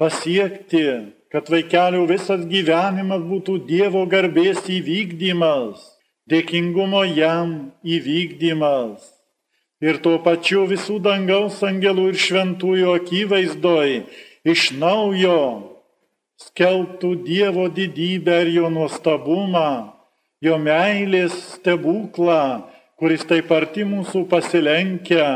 pasiekti, 0.00 0.84
kad 1.32 1.50
vaikelių 1.52 2.04
visas 2.10 2.46
gyvenimas 2.50 3.24
būtų 3.26 3.58
Dievo 3.70 4.04
garbės 4.10 4.64
įvykdymas, 4.70 5.82
dėkingumo 6.30 7.02
jam 7.10 7.56
įvykdymas. 7.82 9.15
Ir 9.84 9.98
tuo 10.00 10.16
pačiu 10.24 10.64
visų 10.70 11.00
dangaus 11.04 11.58
angelų 11.66 12.10
ir 12.14 12.20
šventųjų 12.20 12.94
akivaizdoj 12.96 13.90
iš 14.48 14.70
naujo 14.80 15.40
skelbtų 16.40 17.10
Dievo 17.26 17.66
didybę 17.72 18.38
ir 18.44 18.52
jo 18.54 18.70
nuostabumą, 18.72 19.92
jo 20.40 20.56
meilės 20.60 21.34
stebuklą, 21.56 22.64
kuris 22.96 23.24
taip 23.28 23.52
arti 23.52 23.84
mūsų 23.88 24.24
pasilenkia, 24.30 25.28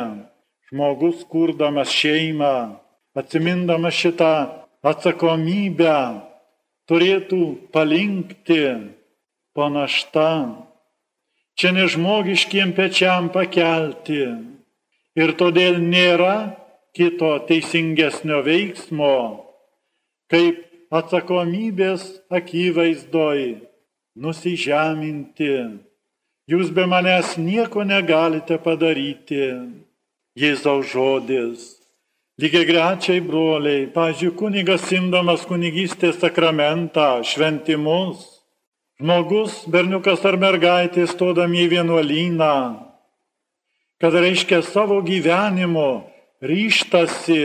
žmogus 0.71 1.25
kurdamas 1.29 1.93
šeimą, 1.93 2.81
atsimindamas 3.17 3.97
šitą 3.97 4.33
atsakomybę, 4.87 5.97
turėtų 6.89 7.43
palinkti 7.75 8.65
panaštą. 9.57 10.31
Čia 11.61 11.75
nežmogiškiem 11.77 12.71
pečiam 12.73 13.27
pakelti. 13.29 14.23
Ir 15.13 15.33
todėl 15.37 15.77
nėra 15.77 16.57
kito 16.97 17.35
teisingesnio 17.45 18.39
veiksmo, 18.47 19.17
kaip 20.33 20.63
atsakomybės 20.89 22.07
akivaizdoj 22.33 23.45
nusižeminti. 24.17 25.53
Jūs 26.49 26.73
be 26.73 26.89
manęs 26.89 27.37
nieko 27.37 27.85
negalite 27.85 28.57
padaryti. 28.65 29.53
Jėzaus 30.41 30.89
žodis. 30.97 31.69
Lygiai 32.41 32.65
grečiai 32.65 33.21
broliai, 33.21 33.85
pažiūrėjau, 33.93 34.39
kunigas 34.47 34.89
simdamas 34.89 35.45
kunigystės 35.45 36.23
sakramentą, 36.25 37.19
šventimus, 37.21 38.40
žmogus, 39.01 39.65
berniukas 39.65 40.21
ar 40.29 40.37
mergaitė 40.37 41.07
stodami 41.09 41.65
į 41.65 41.71
vienuolyną, 41.73 42.57
kad 44.01 44.13
reiškia 44.13 44.61
savo 44.61 45.01
gyvenimu 45.05 46.05
ryštasi 46.45 47.41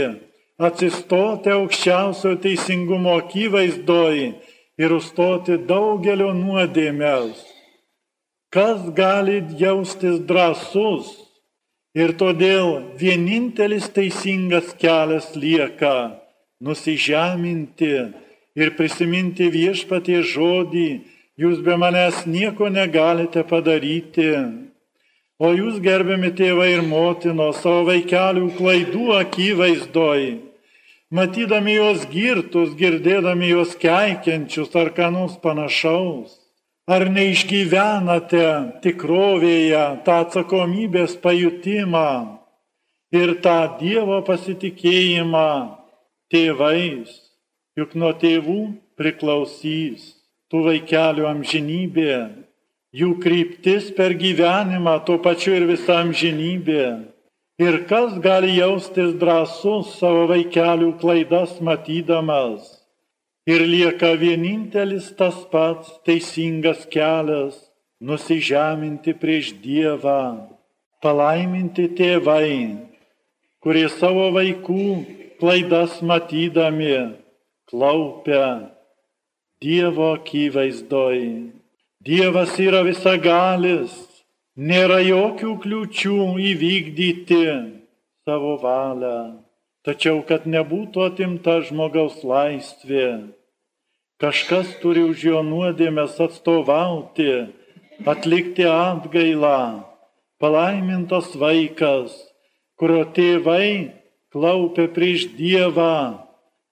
atsistoti 0.59 1.53
aukščiausio 1.55 2.35
teisingumo 2.43 3.15
akivaizdoj 3.21 4.19
ir 4.79 4.95
užstoti 4.95 5.57
daugelio 5.67 6.33
nuodėmės. 6.35 7.39
Kas 8.51 8.83
gali 8.95 9.41
jaustis 9.59 10.21
drąsus 10.27 11.09
ir 11.95 12.15
todėl 12.19 12.95
vienintelis 12.99 13.89
teisingas 13.95 14.75
kelias 14.79 15.31
lieka 15.39 16.19
nusižeminti 16.63 17.91
ir 18.55 18.71
prisiminti 18.77 19.49
viešpatie 19.51 20.21
žodį, 20.23 20.89
jūs 21.39 21.59
be 21.63 21.75
manęs 21.79 22.23
nieko 22.25 22.69
negalite 22.71 23.43
padaryti. 23.47 24.31
O 25.35 25.51
jūs, 25.51 25.81
gerbiami 25.83 26.31
tėvai 26.31 26.69
ir 26.77 26.83
motinos, 26.87 27.59
savo 27.59 27.83
vaikelių 27.89 28.53
klaidų 28.55 29.09
akivaizdoj, 29.17 30.23
matydami 31.11 31.75
juos 31.75 32.05
girtus, 32.07 32.71
girdėdami 32.79 33.51
juos 33.51 33.75
keikiančius 33.81 34.71
ar 34.79 34.93
ką 34.95 35.11
nors 35.11 35.35
panašaus, 35.43 36.37
ar 36.87 37.09
neišgyvenate 37.11 38.47
tikrovėje 38.85 39.83
tą 40.07 40.21
atsakomybės 40.23 41.19
pajutimą 41.19 42.09
ir 43.11 43.35
tą 43.43 43.59
Dievo 43.81 44.23
pasitikėjimą 44.23 45.51
tėvais, 46.31 47.11
juk 47.75 47.99
nuo 47.99 48.15
tėvų 48.23 48.61
priklausys 48.95 50.14
tų 50.55 50.63
vaikelių 50.63 51.25
amžinybė, 51.27 52.13
jų 52.95 53.19
kryptis 53.19 53.91
per 53.91 54.15
gyvenimą, 54.15 55.03
tuo 55.03 55.19
pačiu 55.19 55.51
ir 55.57 55.65
visa 55.67 55.99
amžinybė. 55.99 57.11
Ir 57.59 57.83
kas 57.89 58.15
gali 58.23 58.55
jaustis 58.55 59.15
drąsus 59.19 59.97
savo 59.99 60.27
vaikelių 60.31 60.95
klaidas 60.99 61.59
matydamas? 61.59 62.63
Ir 63.47 63.61
lieka 63.67 64.15
vienintelis 64.15 65.11
tas 65.15 65.35
pats 65.51 65.91
teisingas 66.07 66.87
kelias- 66.87 67.55
nusižeminti 68.07 69.13
prieš 69.13 69.53
Dievą, 69.59 70.47
palaiminti 71.03 71.87
tėvai, 71.95 72.79
kurie 73.61 73.87
savo 73.89 74.31
vaikų 74.31 75.05
klaidas 75.39 76.01
matydami 76.01 77.15
klaupia 77.69 78.74
Dievo 79.61 80.13
akivaizdoj. 80.15 81.21
Dievas 82.05 82.59
yra 82.59 82.83
visagalis 82.85 83.95
Nėra 84.55 85.01
jokių 85.03 85.53
kliūčių 85.59 86.17
įvykdyti 86.39 87.39
savo 88.23 88.53
valią, 88.61 89.43
tačiau 89.83 90.21
kad 90.23 90.45
nebūtų 90.47 91.01
atimta 91.09 91.57
žmogaus 91.67 92.21
laisvė, 92.23 93.35
kažkas 94.23 94.71
turi 94.79 95.03
už 95.03 95.25
jo 95.27 95.41
nuodėmės 95.43 96.15
atstovauti, 96.23 97.51
atlikti 98.07 98.63
atgailą, 98.63 99.83
palaimintas 100.39 101.35
vaikas, 101.35 102.15
kurio 102.79 103.03
tėvai 103.11 103.91
klaupė 104.31 104.87
prieš 104.95 105.33
Dievą, 105.35 106.23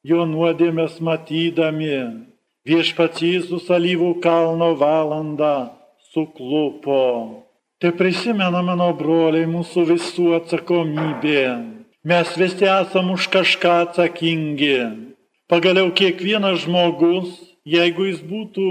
jo 0.08 0.24
nuodėmės 0.24 1.02
matydami. 1.04 2.32
Viešpats 2.64 3.20
Jėzus 3.20 3.66
alyvų 3.76 4.22
kalno 4.24 4.70
valandą 4.80 5.74
suklupo. 6.14 7.00
Tai 7.84 7.90
prisimena 8.00 8.62
mano 8.64 8.88
broliai 8.96 9.50
mūsų 9.52 9.84
visų 9.90 10.28
atsakomybė. 10.38 11.44
Mes 12.08 12.32
visi 12.40 12.70
esam 12.72 13.10
už 13.12 13.28
kažką 13.34 13.74
atsakingi. 13.90 14.78
Pagaliau 15.52 15.92
kiekvienas 15.92 16.64
žmogus, 16.64 17.36
jeigu 17.68 18.08
jis 18.08 18.24
būtų, 18.24 18.70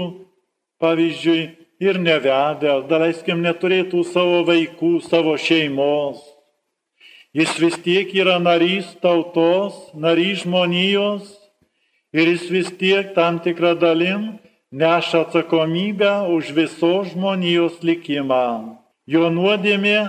pavyzdžiui, 0.81 1.43
ir 1.77 2.01
nevedęs, 2.01 2.89
daleiskim, 2.89 3.45
neturėtų 3.45 4.01
savo 4.09 4.41
vaikų, 4.49 4.95
savo 5.05 5.37
šeimos, 5.37 6.17
jis 7.37 7.53
vis 7.61 7.77
tiek 7.85 8.09
yra 8.17 8.39
narys 8.41 8.89
tautos, 9.05 9.77
narys 9.93 10.47
žmonijos 10.47 11.42
ir 12.13 12.29
jis 12.33 12.45
vis 12.55 12.69
tiek 12.79 13.13
tam 13.17 13.39
tikrą 13.43 13.73
dalim 13.79 14.25
neša 14.71 15.25
atsakomybę 15.25 16.13
už 16.35 16.53
visos 16.57 17.13
žmonijos 17.13 17.81
likimą. 17.85 18.77
Jo 19.05 19.29
nuodėmė 19.29 19.99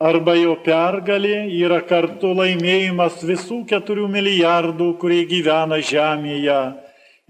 arba 0.00 0.34
jo 0.38 0.54
pergalė 0.66 1.44
yra 1.58 1.80
kartu 1.86 2.32
laimėjimas 2.38 3.20
visų 3.26 3.62
keturių 3.70 4.06
milijardų, 4.16 4.88
kurie 5.00 5.24
gyvena 5.28 5.80
žemėje 5.92 6.60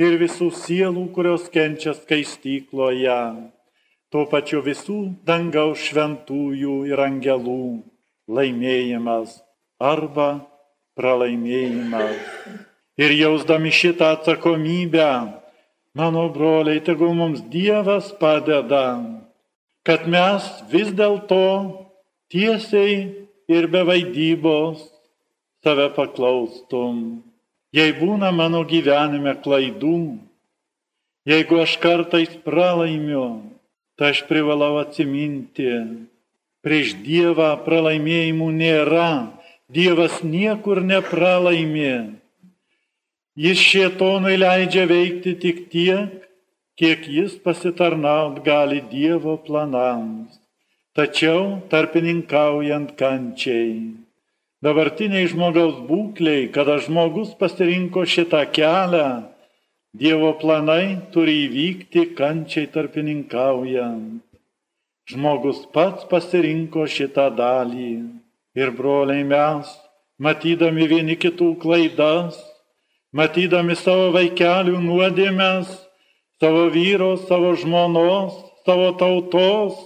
ir 0.02 0.18
visų 0.22 0.50
sielų, 0.62 1.08
kurios 1.16 1.48
kenčia 1.52 1.96
skaistykloje. 1.98 3.20
Tuo 4.12 4.26
pačiu 4.28 4.60
visų 4.64 4.98
dangaus 5.28 5.80
šventųjų 5.88 6.82
ir 6.90 7.00
angelų 7.00 7.62
laimėjimas 8.28 9.40
arba 9.80 10.28
pralaimėjimas. 10.94 12.71
Ir 13.00 13.14
jausdami 13.16 13.72
šitą 13.72 14.12
atsakomybę, 14.18 15.10
mano 15.96 16.28
broliai, 16.28 16.82
tegul 16.84 17.14
mums 17.16 17.40
Dievas 17.48 18.12
padeda 18.20 19.00
kad 19.86 20.06
mes 20.06 20.46
vis 20.70 20.92
dėlto 20.94 21.42
tiesiai 22.30 23.26
ir 23.50 23.68
be 23.70 23.82
vaidybos 23.86 24.84
save 25.62 25.90
paklaustum. 25.96 27.22
Jei 27.74 27.94
būna 27.96 28.30
mano 28.34 28.62
gyvenime 28.68 29.34
klaidų, 29.42 29.98
jeigu 31.26 31.62
aš 31.64 31.76
kartais 31.82 32.32
pralaimiu, 32.44 33.26
tai 33.96 34.12
aš 34.14 34.24
privalau 34.28 34.76
atsiminti. 34.82 35.70
Prieš 36.62 36.94
Dievą 37.02 37.56
pralaimėjimų 37.64 38.48
nėra, 38.54 39.12
Dievas 39.72 40.20
niekur 40.22 40.82
nepralaimė. 40.84 42.21
Jis 43.32 43.56
šietonui 43.56 44.34
leidžia 44.36 44.82
veikti 44.84 45.32
tik 45.40 45.60
tiek, 45.72 46.20
kiek 46.76 47.06
jis 47.08 47.38
pasitarnaut 47.40 48.42
gali 48.44 48.82
Dievo 48.90 49.38
planams, 49.40 50.36
tačiau 50.92 51.62
tarpininkaujant 51.72 52.92
kančiai. 52.92 53.96
Dabartiniai 54.60 55.30
žmogaus 55.32 55.80
būkliai, 55.88 56.52
kada 56.52 56.76
žmogus 56.84 57.32
pasirinko 57.40 58.04
šitą 58.04 58.44
kelią, 58.52 59.24
Dievo 59.96 60.36
planai 60.36 61.00
turi 61.16 61.48
įvykti 61.48 62.12
kančiai 62.12 62.68
tarpininkaujant. 62.68 64.20
Žmogus 65.08 65.64
pats 65.72 66.04
pasirinko 66.04 66.84
šitą 66.84 67.30
dalį. 67.32 67.92
Ir 68.60 68.76
broliai 68.76 69.24
mes, 69.24 69.72
matydami 70.20 70.84
vieni 70.84 71.16
kitų 71.16 71.54
klaidas, 71.64 72.36
matydami 73.12 73.76
savo 73.76 74.10
vaikelių 74.16 74.80
nuodėmės, 74.82 75.70
savo 76.40 76.66
vyro, 76.72 77.14
savo 77.28 77.52
žmonos, 77.60 78.34
savo 78.66 78.92
tautos, 78.98 79.76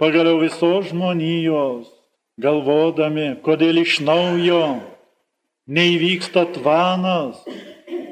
pagaliau 0.00 0.40
visos 0.42 0.90
žmonijos, 0.92 1.88
galvodami, 2.42 3.32
kodėl 3.44 3.82
iš 3.82 4.00
naujo 4.04 4.62
neįvyksta 5.72 6.46
tvanas, 6.58 7.40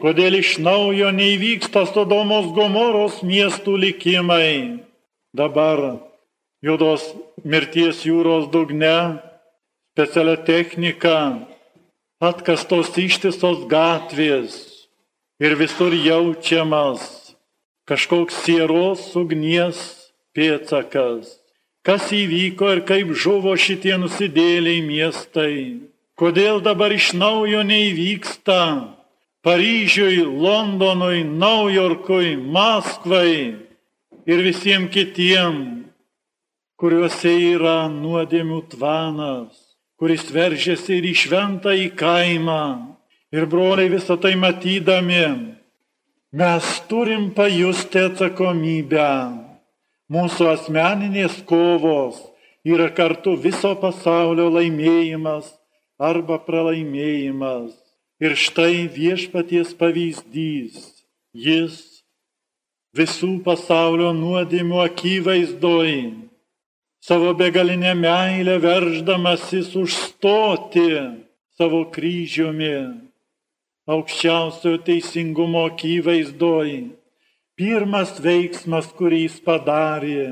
kodėl 0.00 0.40
iš 0.40 0.56
naujo 0.62 1.10
neįvyksta 1.12 1.84
Sodomos 1.90 2.52
Gomoros 2.56 3.20
miestų 3.26 3.76
likimai. 3.84 4.86
Dabar 5.36 6.00
juodos 6.64 7.04
mirties 7.44 8.00
jūros 8.06 8.48
dugne 8.50 9.20
specialia 9.92 10.38
technika, 10.46 11.46
atkastos 12.20 12.92
ištisos 13.00 13.64
gatvės 13.70 14.56
ir 15.40 15.54
visur 15.56 15.94
jaučiamas 15.96 17.32
kažkoks 17.88 18.42
sieros 18.44 19.06
ugnies 19.16 19.78
pėtsakas. 20.36 21.38
Kas 21.80 22.10
įvyko 22.12 22.68
ir 22.74 22.82
kaip 22.84 23.14
žuvo 23.16 23.54
šitie 23.56 23.96
nusidėliai 23.96 24.82
miestai? 24.84 25.80
Kodėl 26.20 26.60
dabar 26.60 26.92
iš 26.92 27.14
naujo 27.16 27.64
neįvyksta 27.64 28.60
Paryžiui, 29.40 30.20
Londonui, 30.20 31.24
Naujorkui, 31.24 32.36
Maskvai 32.36 33.56
ir 34.28 34.44
visiems 34.44 34.92
kitiems, 34.92 35.88
kuriuose 36.76 37.32
yra 37.56 37.88
nuodėmių 37.88 38.60
tvanas? 38.76 39.69
Kuris 40.00 40.24
veržėsi 40.32 40.96
ir 40.96 41.10
į 41.10 41.14
šventą 41.22 41.74
į 41.76 41.90
kaimą. 42.00 42.62
Ir 43.36 43.44
broliai 43.46 43.90
visą 43.92 44.16
tai 44.18 44.32
matydami, 44.34 45.26
mes 46.34 46.70
turim 46.90 47.28
pajusti 47.36 48.00
atsakomybę. 48.08 49.10
Mūsų 50.10 50.48
asmeninės 50.56 51.36
kovos 51.46 52.18
yra 52.66 52.88
kartu 52.96 53.36
viso 53.38 53.70
pasaulio 53.78 54.48
laimėjimas 54.56 55.52
arba 56.00 56.40
pralaimėjimas. 56.48 57.76
Ir 58.20 58.34
štai 58.40 58.88
viešpaties 58.96 59.76
pavyzdys. 59.78 60.80
Jis 61.30 61.76
visų 62.96 63.36
pasaulio 63.46 64.10
nuodėmių 64.16 64.82
akivaizdoj 64.88 65.94
savo 67.00 67.34
begalinę 67.34 67.94
meilę 67.94 68.58
verždamasis 68.60 69.72
užstoti 69.82 70.88
savo 71.56 71.84
kryžiumi 71.94 72.74
aukščiausiojo 73.90 74.78
teisingumo 74.86 75.64
akivaizdoj. 75.70 76.70
Pirmas 77.58 78.12
veiksmas, 78.24 78.86
kurį 78.96 79.24
jis 79.26 79.40
padarė, 79.44 80.26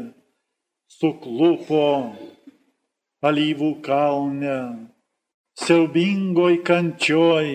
suklupo 0.89 2.15
alyvų 3.29 3.73
kalne, 3.85 4.61
siaubingoj 5.61 6.61
kančioj 6.69 7.49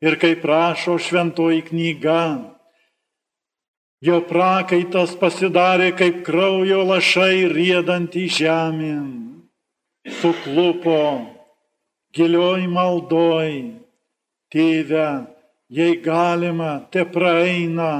ir 0.00 0.16
kaip 0.22 0.42
prašo 0.42 0.96
šventoji 0.98 1.62
knyga, 1.68 2.22
Jo 4.00 4.22
prakaitas 4.24 5.10
pasidarė 5.20 5.90
kaip 5.92 6.22
kraujo 6.24 6.80
lašai 6.88 7.50
riedant 7.52 8.14
į 8.16 8.22
žemę. 8.32 8.94
Suklupo 10.20 11.00
gilioj 12.16 12.64
maldoj. 12.72 13.50
Tėve, 14.50 15.08
jei 15.68 15.98
galima, 16.02 16.70
te 16.90 17.04
praeina. 17.04 17.92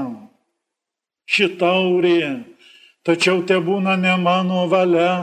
Šitaurė, 1.29 2.49
tačiau 3.05 3.45
te 3.47 3.61
būna 3.61 3.93
ne 4.01 4.17
mano 4.25 4.65
valia, 4.73 5.13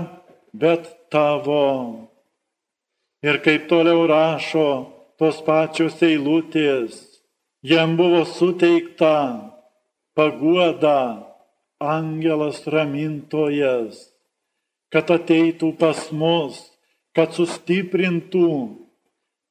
bet 0.55 0.87
tavo. 1.11 2.07
Ir 3.27 3.43
kaip 3.43 3.67
toliau 3.69 4.07
rašo 4.07 4.71
tos 5.19 5.43
pačios 5.43 5.99
eilutės, 6.07 7.03
jam 7.67 7.99
buvo 7.99 8.23
suteikta 8.25 9.58
paguoda, 10.19 11.29
angelas 11.79 12.65
ramintojas, 12.67 14.01
kad 14.91 15.13
ateitų 15.15 15.71
pas 15.79 16.09
mus, 16.11 16.59
kad 17.15 17.37
sustiprintų, 17.37 18.51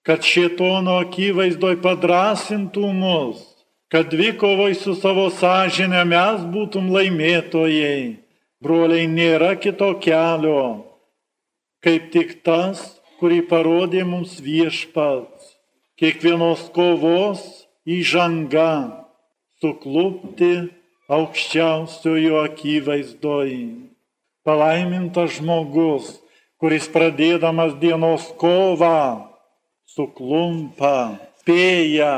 kad 0.04 0.28
šietono 0.28 0.98
akivaizdoj 1.06 1.80
padrasintų 1.86 2.92
mus, 3.00 3.40
kad 3.88 4.12
dvikovoj 4.12 4.76
su 4.76 4.98
savo 5.00 5.30
sąžinė 5.32 6.04
mes 6.12 6.44
būtum 6.52 6.92
laimėtojai. 6.92 8.18
Broliai, 8.60 9.06
nėra 9.08 9.54
kito 9.62 9.92
kelio, 10.02 10.62
kaip 11.86 12.10
tik 12.12 12.40
tas, 12.44 12.82
kurį 13.22 13.44
parodė 13.48 14.02
mums 14.04 14.40
viešpats. 14.44 15.54
Kiekvienos 15.98 16.68
kovos 16.74 17.44
įžanga 17.86 19.07
suklupti 19.62 20.52
aukščiausiojo 21.10 22.44
akivaizdoj. 22.44 23.52
Palaimintas 24.48 25.38
žmogus, 25.40 26.18
kuris 26.62 26.88
pradėdamas 26.92 27.76
dienos 27.82 28.28
kovą 28.40 29.28
suklumpa, 29.98 31.18
spėja. 31.42 32.14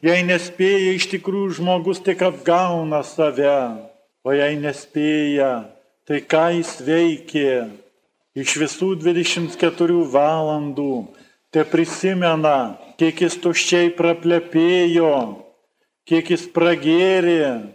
Jei 0.00 0.24
nespėja, 0.24 0.94
iš 0.96 1.10
tikrųjų 1.12 1.58
žmogus 1.58 2.00
tik 2.00 2.22
apgauna 2.24 3.02
save, 3.04 3.58
o 4.24 4.32
jei 4.32 4.56
nespėja, 4.56 5.50
tai 6.08 6.22
ką 6.24 6.46
jis 6.56 6.78
veikė? 6.86 7.52
Iš 8.40 8.54
visų 8.62 8.94
24 9.02 10.06
valandų 10.14 10.94
te 11.52 11.66
prisimena, 11.68 12.78
kiek 12.96 13.26
jis 13.26 13.36
tuščiai 13.42 13.90
praplepėjo, 13.98 15.12
kiek 16.10 16.32
jis 16.34 16.42
pragėrė, 16.50 17.70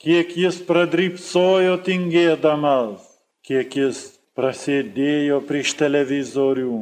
kiek 0.00 0.30
jis 0.32 0.62
pradrypsojo 0.64 1.74
tingėdamas, 1.84 3.02
kiek 3.44 3.76
jis 3.76 3.98
prasėdėjo 4.32 5.42
prieš 5.44 5.74
televizorių 5.76 6.78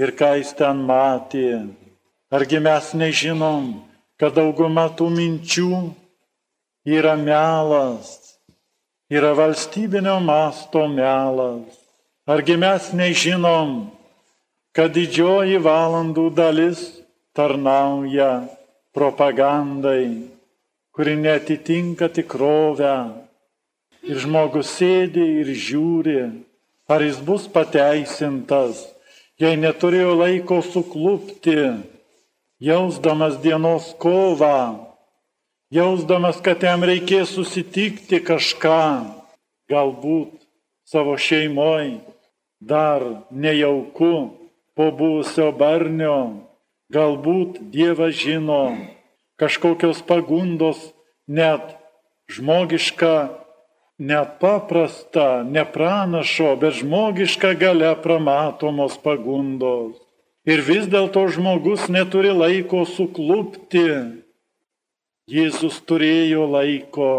ir 0.00 0.14
ką 0.16 0.30
jis 0.40 0.54
ten 0.56 0.80
matė. 0.88 1.50
Argi 2.32 2.62
mes 2.64 2.88
nežinom, 2.96 3.68
kad 4.16 4.32
dauguma 4.40 4.86
tų 4.96 5.10
minčių 5.12 5.82
yra 6.88 7.18
melas, 7.20 8.16
yra 9.12 9.36
valstybinio 9.36 10.16
masto 10.24 10.88
melas. 10.88 11.68
Argi 12.24 12.56
mes 12.56 12.88
nežinom, 12.96 13.90
kad 14.72 14.96
didžioji 14.96 15.60
valandų 15.60 16.30
dalis 16.32 16.86
tarnauja 17.36 18.46
propagandai, 18.94 20.30
kuri 20.94 21.16
netitinka 21.18 22.08
tikrovę. 22.08 22.96
Ir 24.04 24.20
žmogus 24.20 24.68
sėdi 24.76 25.24
ir 25.40 25.50
žiūri, 25.56 26.20
ar 26.92 27.02
jis 27.02 27.18
bus 27.24 27.46
pateisintas, 27.48 28.84
jei 29.40 29.56
neturėjo 29.56 30.12
laiko 30.20 30.60
suklupti, 30.60 31.56
jausdamas 32.60 33.38
dienos 33.40 33.94
kovą, 33.98 34.84
jausdamas, 35.72 36.38
kad 36.44 36.62
jam 36.62 36.84
reikės 36.84 37.32
susitikti 37.32 38.20
kažką, 38.20 38.84
galbūt 39.72 40.36
savo 40.84 41.16
šeimoje, 41.16 41.96
dar 42.60 43.02
nejauku 43.32 44.14
po 44.76 44.92
buvusio 44.92 45.48
barnio 45.56 46.44
Galbūt 46.94 47.58
Dievas 47.74 48.14
žino 48.14 48.76
kažkokios 49.40 50.02
pagundos, 50.06 50.78
net 51.26 51.74
žmogiška, 52.30 53.14
net 53.98 54.38
paprasta, 54.38 55.42
ne 55.42 55.64
pranašo, 55.64 56.54
bet 56.60 56.78
žmogiška 56.80 57.54
gale 57.58 57.94
pramatomos 58.02 58.98
pagundos. 59.02 59.98
Ir 60.44 60.60
vis 60.60 60.84
dėlto 60.92 61.24
žmogus 61.32 61.88
neturi 61.88 62.30
laiko 62.34 62.84
suklupti. 62.84 63.86
Jėzus 65.24 65.80
turėjo 65.88 66.44
laiko. 66.52 67.12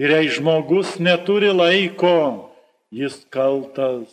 Ir 0.00 0.14
jei 0.16 0.30
žmogus 0.32 0.96
neturi 0.96 1.52
laiko, 1.52 2.48
jis 2.88 3.20
kaltas. 3.28 4.08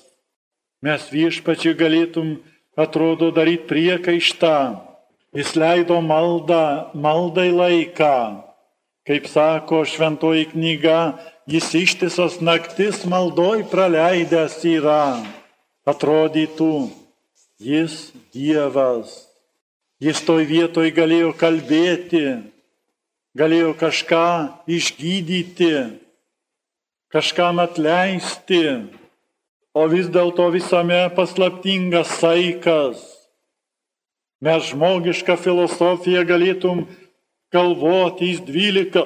Mes 0.84 1.06
viešpačiai 1.10 1.78
galėtum, 1.80 2.36
atrodo, 2.78 3.32
daryti 3.34 3.66
priekaištą. 3.68 4.58
Jis 5.36 5.56
leido 5.60 6.00
maldą, 6.02 6.94
maldai 6.94 7.50
laiką. 7.52 8.44
Kaip 9.08 9.28
sako 9.28 9.84
šventoji 9.88 10.48
knyga, 10.52 11.18
jis 11.48 11.68
ištisas 11.76 12.40
naktis 12.44 13.04
maldoj 13.08 13.66
praleidęs 13.72 14.60
yra. 14.68 15.24
Atrodytų, 15.88 16.90
jis 17.60 18.12
Dievas. 18.36 19.28
Jis 20.04 20.20
toj 20.22 20.44
vietoj 20.46 20.92
galėjo 20.94 21.32
kalbėti, 21.34 22.26
galėjo 23.34 23.72
kažką 23.80 24.28
išgydyti, 24.70 25.72
kažkam 27.10 27.64
atleisti, 27.64 28.62
o 29.78 29.86
vis 29.92 30.10
dėlto 30.10 30.48
visame 30.54 31.04
paslaptingas 31.18 32.16
saikas. 32.18 33.02
Mes 34.42 34.70
žmogišką 34.72 35.36
filosofiją 35.42 36.24
galėtum 36.30 36.86
galvoti, 37.54 38.32
jis 38.32 38.42
dvylika 38.46 39.04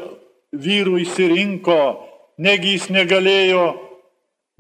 vyrų 0.52 1.02
įsirinko, 1.06 1.80
negi 2.40 2.76
jis 2.76 2.90
negalėjo 2.92 3.66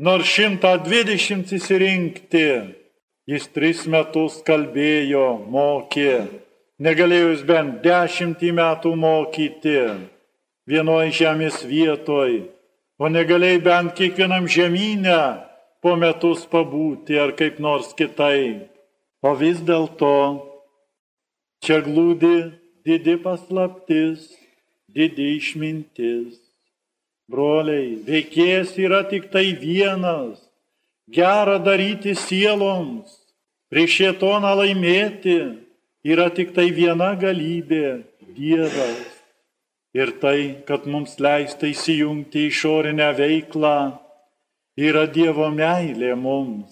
nors 0.03 0.30
šimtą 0.32 0.78
dvidešimt 0.86 1.51
įsirinkti. 1.57 2.47
Jis 3.30 3.45
tris 3.53 3.84
metus 3.88 4.39
kalbėjo, 4.47 5.26
mokė, 5.51 6.16
negalėjo 6.82 7.30
jis 7.36 7.43
bent 7.47 7.78
dešimtį 7.86 8.49
metų 8.57 8.95
mokyti 8.97 9.78
vienoje 10.68 11.14
žemės 11.20 11.62
vietoje, 11.68 12.47
o 12.99 13.12
negalėjai 13.12 13.62
bent 13.64 13.95
kiekvienam 13.99 14.49
žemynę 14.49 15.22
po 15.82 15.95
metus 15.97 16.45
pabūti 16.49 17.17
ar 17.17 17.34
kaip 17.38 17.59
nors 17.59 17.91
kitaip. 17.97 18.69
O 19.21 19.34
vis 19.38 19.59
dėlto 19.65 20.13
čia 21.61 21.82
glūdi 21.86 22.51
didi 22.86 23.17
paslaptis, 23.21 24.29
didi 24.89 25.36
išmintis. 25.38 26.39
Broliai, 27.32 27.95
veikėjas 28.07 28.73
yra 28.82 29.03
tik 29.07 29.29
tai 29.32 29.53
vienas- 29.55 30.41
gera 31.17 31.57
daryti 31.63 32.13
sieloms, 32.17 33.13
prieš 33.69 33.91
šietoną 33.97 34.51
laimėti 34.61 35.38
yra 36.03 36.27
tik 36.36 36.53
tai 36.53 36.71
viena 36.71 37.15
galybė- 37.15 38.03
Dievas. 38.36 39.21
Ir 39.93 40.11
tai, 40.21 40.63
kad 40.65 40.86
mums 40.88 41.17
leista 41.19 41.67
įsijungti 41.67 42.47
išorinę 42.47 43.11
veiklą, 43.15 44.01
yra 44.78 45.05
Dievo 45.07 45.49
meilė 45.53 46.15
mums, 46.15 46.72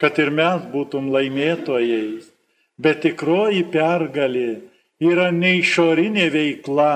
kad 0.00 0.18
ir 0.18 0.30
mes 0.30 0.64
būtum 0.72 1.10
laimėtojais. 1.14 2.30
Bet 2.78 3.04
tikroji 3.04 3.62
pergalė 3.70 4.64
yra 4.98 5.30
ne 5.30 5.56
išorinė 5.60 6.26
veikla, 6.34 6.94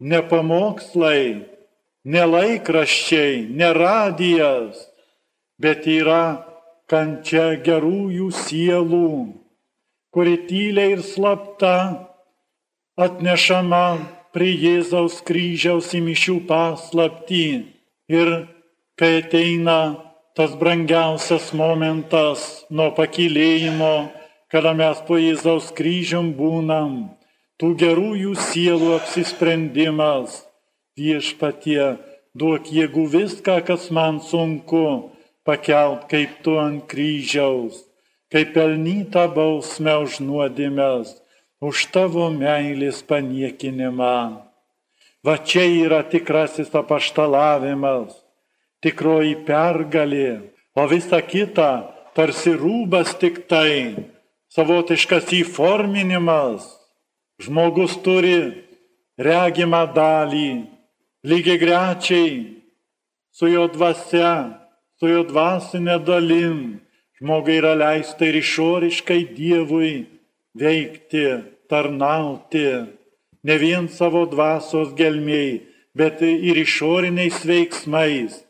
ne 0.00 0.20
pamokslai, 0.30 1.44
ne 2.04 2.22
laikraščiai, 2.32 3.42
ne 3.52 3.72
radijas, 3.76 4.86
bet 5.60 5.84
yra 5.84 6.46
kančia 6.88 7.50
gerųjų 7.66 8.30
sielų 8.32 9.10
kuri 10.16 10.36
tyliai 10.48 10.94
ir 10.96 11.02
slapta 11.04 11.74
atnešama 12.96 13.98
prie 14.32 14.54
Jėzaus 14.56 15.18
kryžiaus 15.28 15.90
į 15.92 16.00
mišių 16.06 16.36
paslaptį. 16.48 17.48
Ir 18.08 18.30
kai 19.00 19.22
ateina 19.22 19.78
tas 20.36 20.52
brangiausias 20.60 21.52
momentas 21.56 22.66
nuo 22.70 22.90
pakilėjimo, 22.98 24.10
kada 24.52 24.74
mes 24.76 25.00
po 25.08 25.16
Jėzaus 25.20 25.72
kryžium 25.76 26.34
būnam, 26.36 27.16
tų 27.60 27.72
gerųjų 27.80 28.36
sielų 28.50 28.92
apsisprendimas 28.98 30.42
viešpatie, 30.96 31.96
duok 32.36 32.68
jėgų 32.72 33.08
viską, 33.16 33.60
kas 33.68 33.90
man 33.90 34.20
sunku, 34.20 35.12
pakelt 35.44 36.08
kaip 36.12 36.40
tu 36.44 36.56
ant 36.60 36.84
kryžiaus 36.90 37.86
kaip 38.32 38.52
pelnytą 38.56 39.28
bausmę 39.30 39.94
už 40.02 40.18
nuodėmės, 40.26 41.14
už 41.62 41.86
tavo 41.94 42.26
meilės 42.34 43.02
paniekinimą. 43.06 44.18
Va 45.26 45.34
čia 45.42 45.66
yra 45.70 46.02
tikrasis 46.06 46.74
apaštalavimas, 46.74 48.12
tikroji 48.84 49.36
pergalė, 49.46 50.52
o 50.76 50.86
visa 50.90 51.20
kita 51.22 51.70
tarsi 52.16 52.54
rūbas 52.56 53.14
tik 53.20 53.44
tai, 53.50 54.08
savotiškas 54.52 55.32
įforminimas. 55.42 56.64
Žmogus 57.36 57.98
turi 58.00 58.64
regimą 59.20 59.82
dalį, 59.92 60.50
lygiai 61.28 61.60
grečiai 61.60 62.32
su 63.36 63.50
jo 63.52 63.66
dvasia, 63.68 64.32
su 64.96 65.10
jo 65.10 65.20
dvasinė 65.28 65.98
dalim 66.00 66.60
Žmogui 67.16 67.54
yra 67.56 67.72
leista 67.72 68.26
ir 68.28 68.36
išoriškai 68.36 69.22
Dievui 69.32 70.04
veikti, 70.52 71.24
tarnauti, 71.68 72.66
ne 73.40 73.56
vien 73.56 73.88
savo 73.88 74.26
dvasios 74.28 74.92
gelmiai, 74.98 75.62
bet 75.96 76.20
ir 76.20 76.60
išoriniais 76.60 77.40
veiksmais. 77.48 78.42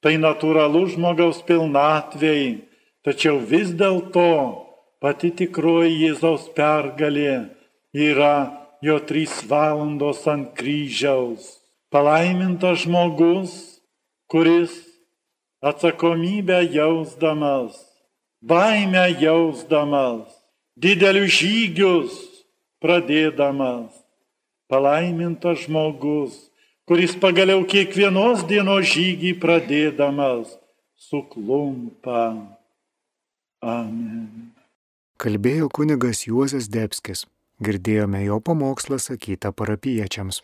Tai 0.00 0.14
natūralu 0.16 0.86
žmogaus 0.94 1.42
pilnatvėjai, 1.44 2.62
tačiau 3.04 3.40
vis 3.52 3.74
dėlto 3.76 4.30
pati 5.00 5.28
tikroji 5.36 5.98
Jėzaus 6.06 6.48
pergalė 6.56 7.50
yra 7.92 8.34
jo 8.80 8.96
trys 9.04 9.42
valandos 9.50 10.24
ant 10.30 10.54
kryžiaus. 10.56 11.60
Palaimintas 11.92 12.86
žmogus, 12.86 13.52
kuris 14.30 14.72
atsakomybę 15.60 16.62
jausdamas 16.72 17.90
baimę 18.42 19.20
jausdamas, 19.20 20.28
didelius 20.76 21.32
žygius 21.40 22.12
pradėdamas. 22.80 23.92
Palaimintas 24.70 25.66
žmogus, 25.66 26.32
kuris 26.90 27.12
pagaliau 27.22 27.60
kiekvienos 27.70 28.40
dienos 28.50 28.88
žygį 28.90 29.36
pradėdamas 29.38 30.56
suklumpa. 30.98 32.22
Amen. 33.62 34.48
Kalbėjo 35.22 35.68
kunigas 35.70 36.24
Juozas 36.26 36.66
Debskis. 36.66 37.28
Girdėjome 37.62 38.24
jo 38.24 38.40
pamokslą 38.42 38.98
sakytą 38.98 39.52
parapiečiams. 39.54 40.40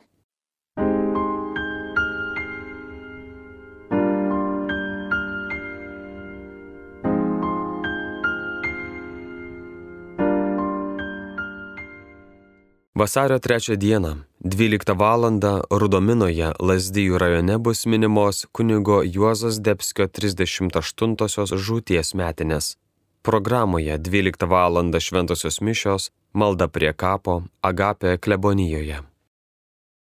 Vasario 12.96 13.38
3 13.38 13.76
dieną, 13.76 14.16
12 14.40 14.94
val. 14.96 15.40
Rudominoje 15.70 16.52
Lazdijų 16.60 17.18
rajone 17.18 17.58
bus 17.58 17.86
minimos 17.86 18.46
kunigo 18.52 19.02
Juozas 19.04 19.58
Debskio 19.60 20.06
38-osios 20.08 21.52
žūties 21.66 22.14
metinės. 22.16 22.76
Programoje 23.22 23.98
12 23.98 24.48
val. 24.48 24.80
šventosios 25.00 25.60
mišios, 25.60 26.10
malda 26.32 26.68
prie 26.68 26.94
kapo, 26.96 27.42
agapė 27.60 28.16
klebonijoje. 28.16 29.02